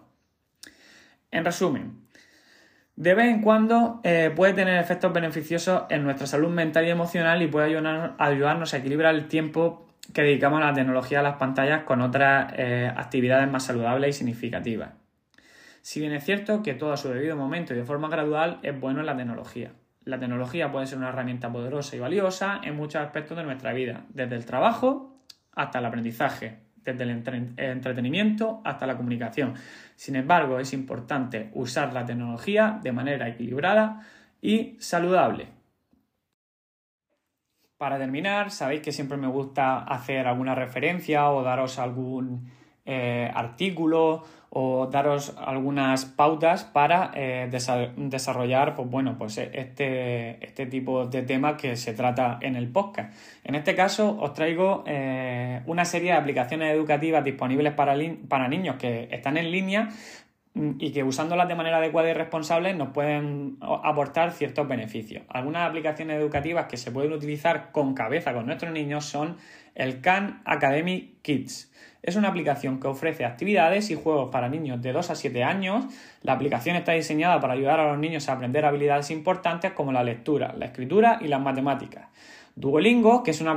En 1.31 1.45
resumen, 1.45 2.01
de 2.97 3.13
vez 3.15 3.27
en 3.27 3.41
cuando 3.41 4.01
eh, 4.03 4.29
puede 4.35 4.53
tener 4.53 4.77
efectos 4.77 5.13
beneficiosos 5.13 5.83
en 5.89 6.03
nuestra 6.03 6.27
salud 6.27 6.49
mental 6.49 6.85
y 6.85 6.89
emocional 6.89 7.41
y 7.41 7.47
puede 7.47 7.77
ayudarnos 8.17 8.73
a 8.73 8.77
equilibrar 8.77 9.15
el 9.15 9.29
tiempo 9.29 9.87
que 10.13 10.21
dedicamos 10.21 10.61
a 10.61 10.65
la 10.65 10.73
tecnología 10.73 11.19
de 11.19 11.23
las 11.23 11.37
pantallas 11.37 11.83
con 11.83 12.01
otras 12.01 12.53
eh, 12.57 12.91
actividades 12.95 13.49
más 13.49 13.63
saludables 13.63 14.15
y 14.15 14.19
significativas. 14.19 14.91
Si 15.81 15.99
bien 15.99 16.13
es 16.13 16.23
cierto 16.23 16.63
que 16.63 16.73
todo 16.73 16.93
a 16.93 16.97
su 16.97 17.09
debido 17.09 17.35
momento 17.35 17.73
y 17.73 17.77
de 17.77 17.83
forma 17.83 18.07
gradual 18.07 18.59
es 18.63 18.79
bueno 18.79 19.01
en 19.01 19.05
la 19.05 19.17
tecnología. 19.17 19.71
La 20.05 20.19
tecnología 20.19 20.71
puede 20.71 20.85
ser 20.85 20.97
una 20.97 21.09
herramienta 21.09 21.51
poderosa 21.51 21.95
y 21.95 21.99
valiosa 21.99 22.61
en 22.63 22.75
muchos 22.75 23.01
aspectos 23.01 23.37
de 23.37 23.43
nuestra 23.43 23.73
vida, 23.73 24.05
desde 24.09 24.35
el 24.35 24.45
trabajo 24.45 25.17
hasta 25.53 25.79
el 25.79 25.85
aprendizaje, 25.85 26.59
desde 26.83 27.03
el 27.03 27.09
entretenimiento 27.57 28.61
hasta 28.63 28.85
la 28.85 28.97
comunicación. 28.97 29.53
Sin 29.95 30.15
embargo, 30.15 30.59
es 30.59 30.73
importante 30.73 31.49
usar 31.53 31.93
la 31.93 32.05
tecnología 32.05 32.79
de 32.81 32.91
manera 32.91 33.27
equilibrada 33.27 34.01
y 34.41 34.75
saludable. 34.79 35.62
Para 37.83 37.97
terminar, 37.97 38.49
sabéis 38.49 38.81
que 38.81 38.93
siempre 38.93 39.17
me 39.17 39.27
gusta 39.27 39.79
hacer 39.79 40.25
alguna 40.25 40.55
referencia 40.55 41.29
o 41.31 41.43
daros 41.43 41.79
algún 41.79 42.49
eh, 42.85 43.29
artículo 43.35 44.23
o 44.51 44.87
daros 44.87 45.35
algunas 45.37 46.05
pautas 46.05 46.63
para 46.63 47.11
eh, 47.13 47.49
desarrollar 47.97 48.73
pues 48.77 48.89
bueno, 48.89 49.17
pues 49.17 49.37
este, 49.37 50.45
este, 50.45 50.65
tipo 50.67 51.07
de 51.07 51.23
temas 51.23 51.55
que 51.61 51.75
se 51.75 51.91
trata 51.91 52.39
en 52.39 52.55
el 52.55 52.69
podcast. 52.69 53.13
En 53.43 53.55
este 53.55 53.75
caso 53.75 54.17
os 54.17 54.33
traigo 54.33 54.85
eh, 54.87 55.61
una 55.65 55.83
serie 55.83 56.13
de 56.13 56.17
aplicaciones 56.19 56.73
educativas 56.73 57.21
disponibles 57.25 57.73
para, 57.73 57.97
para 58.29 58.47
niños 58.47 58.77
que 58.77 59.09
están 59.11 59.35
en 59.35 59.51
línea 59.51 59.89
y 60.55 60.91
que 60.91 61.03
usándolas 61.03 61.47
de 61.47 61.55
manera 61.55 61.77
adecuada 61.77 62.09
y 62.09 62.13
responsable 62.13 62.73
nos 62.75 62.89
pueden 62.89 63.57
aportar 63.61 64.31
ciertos 64.31 64.67
beneficios. 64.67 65.23
Algunas 65.29 65.67
aplicaciones 65.67 66.17
educativas 66.17 66.67
que 66.67 66.77
se 66.77 66.91
pueden 66.91 67.11
utilizar 67.11 67.71
con 67.71 67.95
cabeza 67.95 68.33
con 68.33 68.45
nuestros 68.45 68.71
niños 68.71 69.05
son 69.05 69.37
el 69.73 70.01
Khan 70.01 70.41
Academy 70.45 71.15
Kids. 71.23 71.71
Es 72.03 72.17
una 72.17 72.27
aplicación 72.27 72.79
que 72.79 72.87
ofrece 72.87 73.25
actividades 73.25 73.89
y 73.89 73.95
juegos 73.95 74.29
para 74.29 74.49
niños 74.49 74.81
de 74.81 74.91
2 74.91 75.09
a 75.09 75.15
7 75.15 75.43
años. 75.43 75.85
La 76.21 76.33
aplicación 76.33 76.75
está 76.75 76.91
diseñada 76.91 77.39
para 77.39 77.53
ayudar 77.53 77.79
a 77.79 77.87
los 77.87 77.97
niños 77.97 78.27
a 78.27 78.33
aprender 78.33 78.65
habilidades 78.65 79.09
importantes 79.09 79.71
como 79.71 79.91
la 79.91 80.03
lectura, 80.03 80.53
la 80.57 80.65
escritura 80.65 81.17
y 81.21 81.29
las 81.29 81.41
matemáticas. 81.41 82.07
Duolingo, 82.55 83.23
que 83.23 83.31
es 83.31 83.41
una 83.41 83.51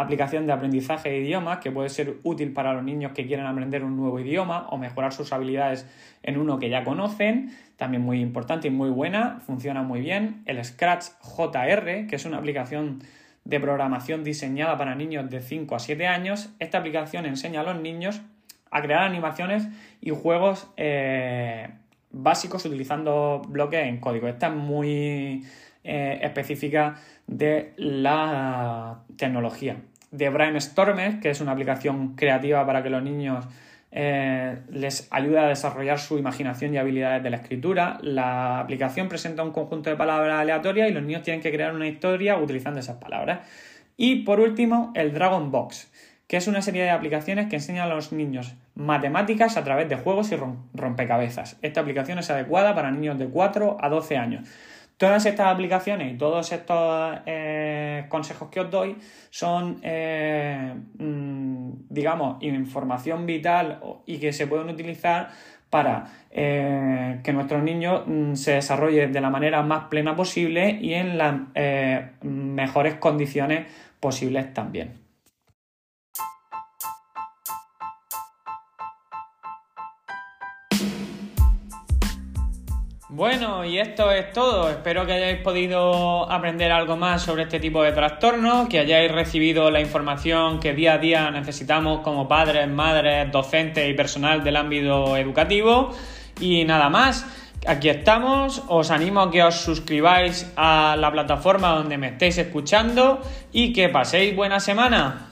aplicación 0.00 0.46
de 0.46 0.52
aprendizaje 0.52 1.10
de 1.10 1.18
idiomas 1.18 1.58
que 1.58 1.70
puede 1.70 1.88
ser 1.88 2.16
útil 2.24 2.52
para 2.52 2.72
los 2.72 2.82
niños 2.82 3.12
que 3.12 3.26
quieren 3.26 3.46
aprender 3.46 3.84
un 3.84 3.96
nuevo 3.96 4.18
idioma 4.18 4.66
o 4.70 4.78
mejorar 4.78 5.12
sus 5.12 5.32
habilidades 5.32 5.86
en 6.24 6.38
uno 6.38 6.58
que 6.58 6.68
ya 6.68 6.82
conocen, 6.82 7.56
también 7.76 8.02
muy 8.02 8.20
importante 8.20 8.68
y 8.68 8.70
muy 8.72 8.90
buena, 8.90 9.40
funciona 9.46 9.82
muy 9.82 10.00
bien. 10.00 10.42
El 10.46 10.64
Scratch 10.64 11.06
JR, 11.20 12.06
que 12.08 12.16
es 12.16 12.24
una 12.24 12.38
aplicación 12.38 13.02
de 13.44 13.60
programación 13.60 14.24
diseñada 14.24 14.76
para 14.76 14.94
niños 14.94 15.30
de 15.30 15.40
5 15.40 15.74
a 15.74 15.78
7 15.78 16.06
años. 16.06 16.50
Esta 16.58 16.78
aplicación 16.78 17.26
enseña 17.26 17.60
a 17.60 17.64
los 17.64 17.80
niños 17.80 18.22
a 18.70 18.82
crear 18.82 19.02
animaciones 19.02 19.68
y 20.00 20.10
juegos 20.10 20.68
eh, 20.76 21.68
básicos 22.10 22.64
utilizando 22.64 23.42
bloques 23.46 23.86
en 23.86 23.98
código. 24.00 24.28
Esta 24.28 24.48
es 24.48 24.54
muy 24.54 25.44
eh, 25.84 26.20
específica 26.22 26.96
de 27.26 27.72
la 27.76 29.02
tecnología. 29.16 29.76
De 30.10 30.28
Brainstormer, 30.28 31.20
que 31.20 31.30
es 31.30 31.40
una 31.40 31.52
aplicación 31.52 32.14
creativa 32.14 32.64
para 32.66 32.82
que 32.82 32.90
los 32.90 33.02
niños 33.02 33.46
eh, 33.94 34.58
les 34.70 35.06
ayude 35.10 35.38
a 35.38 35.48
desarrollar 35.48 35.98
su 35.98 36.16
imaginación 36.16 36.72
y 36.72 36.78
habilidades 36.78 37.22
de 37.22 37.30
la 37.30 37.36
escritura. 37.36 37.98
La 38.00 38.58
aplicación 38.60 39.08
presenta 39.08 39.42
un 39.42 39.52
conjunto 39.52 39.90
de 39.90 39.96
palabras 39.96 40.40
aleatorias 40.40 40.90
y 40.90 40.94
los 40.94 41.02
niños 41.02 41.22
tienen 41.22 41.42
que 41.42 41.52
crear 41.52 41.74
una 41.74 41.86
historia 41.86 42.38
utilizando 42.38 42.80
esas 42.80 42.96
palabras. 42.96 43.40
Y 43.96 44.24
por 44.24 44.40
último, 44.40 44.92
el 44.94 45.12
Dragon 45.12 45.50
Box, 45.50 45.90
que 46.26 46.38
es 46.38 46.46
una 46.46 46.62
serie 46.62 46.84
de 46.84 46.90
aplicaciones 46.90 47.48
que 47.48 47.56
enseñan 47.56 47.90
a 47.90 47.94
los 47.94 48.12
niños 48.12 48.54
matemáticas 48.74 49.58
a 49.58 49.64
través 49.64 49.90
de 49.90 49.96
juegos 49.96 50.32
y 50.32 50.36
rompecabezas. 50.72 51.58
Esta 51.60 51.82
aplicación 51.82 52.18
es 52.18 52.30
adecuada 52.30 52.74
para 52.74 52.90
niños 52.90 53.18
de 53.18 53.26
4 53.26 53.76
a 53.78 53.88
12 53.90 54.16
años. 54.16 54.48
Todas 55.02 55.26
estas 55.26 55.48
aplicaciones 55.48 56.14
y 56.14 56.16
todos 56.16 56.52
estos 56.52 57.18
eh, 57.26 58.06
consejos 58.08 58.48
que 58.50 58.60
os 58.60 58.70
doy 58.70 58.96
son, 59.30 59.80
eh, 59.82 60.76
mm, 60.96 61.70
digamos, 61.90 62.40
información 62.40 63.26
vital 63.26 63.80
y 64.06 64.18
que 64.18 64.32
se 64.32 64.46
pueden 64.46 64.68
utilizar 64.68 65.30
para 65.70 66.06
eh, 66.30 67.18
que 67.24 67.32
nuestros 67.32 67.64
niños 67.64 68.04
mm, 68.06 68.34
se 68.34 68.52
desarrollen 68.52 69.12
de 69.12 69.20
la 69.20 69.28
manera 69.28 69.60
más 69.64 69.86
plena 69.86 70.14
posible 70.14 70.78
y 70.80 70.94
en 70.94 71.18
las 71.18 71.34
mejores 72.22 72.94
condiciones 72.94 73.66
posibles 73.98 74.54
también. 74.54 75.01
Bueno, 83.14 83.62
y 83.62 83.78
esto 83.78 84.10
es 84.10 84.32
todo. 84.32 84.70
Espero 84.70 85.04
que 85.04 85.12
hayáis 85.12 85.42
podido 85.42 86.32
aprender 86.32 86.72
algo 86.72 86.96
más 86.96 87.20
sobre 87.20 87.42
este 87.42 87.60
tipo 87.60 87.82
de 87.82 87.92
trastornos, 87.92 88.68
que 88.70 88.78
hayáis 88.78 89.12
recibido 89.12 89.70
la 89.70 89.82
información 89.82 90.58
que 90.58 90.72
día 90.72 90.94
a 90.94 90.98
día 90.98 91.30
necesitamos 91.30 92.00
como 92.00 92.26
padres, 92.26 92.66
madres, 92.70 93.30
docentes 93.30 93.86
y 93.86 93.92
personal 93.92 94.42
del 94.42 94.56
ámbito 94.56 95.14
educativo. 95.18 95.94
Y 96.40 96.64
nada 96.64 96.88
más, 96.88 97.26
aquí 97.66 97.90
estamos. 97.90 98.62
Os 98.68 98.90
animo 98.90 99.20
a 99.20 99.30
que 99.30 99.42
os 99.42 99.56
suscribáis 99.56 100.50
a 100.56 100.96
la 100.98 101.12
plataforma 101.12 101.74
donde 101.74 101.98
me 101.98 102.08
estéis 102.08 102.38
escuchando 102.38 103.20
y 103.52 103.74
que 103.74 103.90
paséis 103.90 104.34
buena 104.34 104.58
semana. 104.58 105.31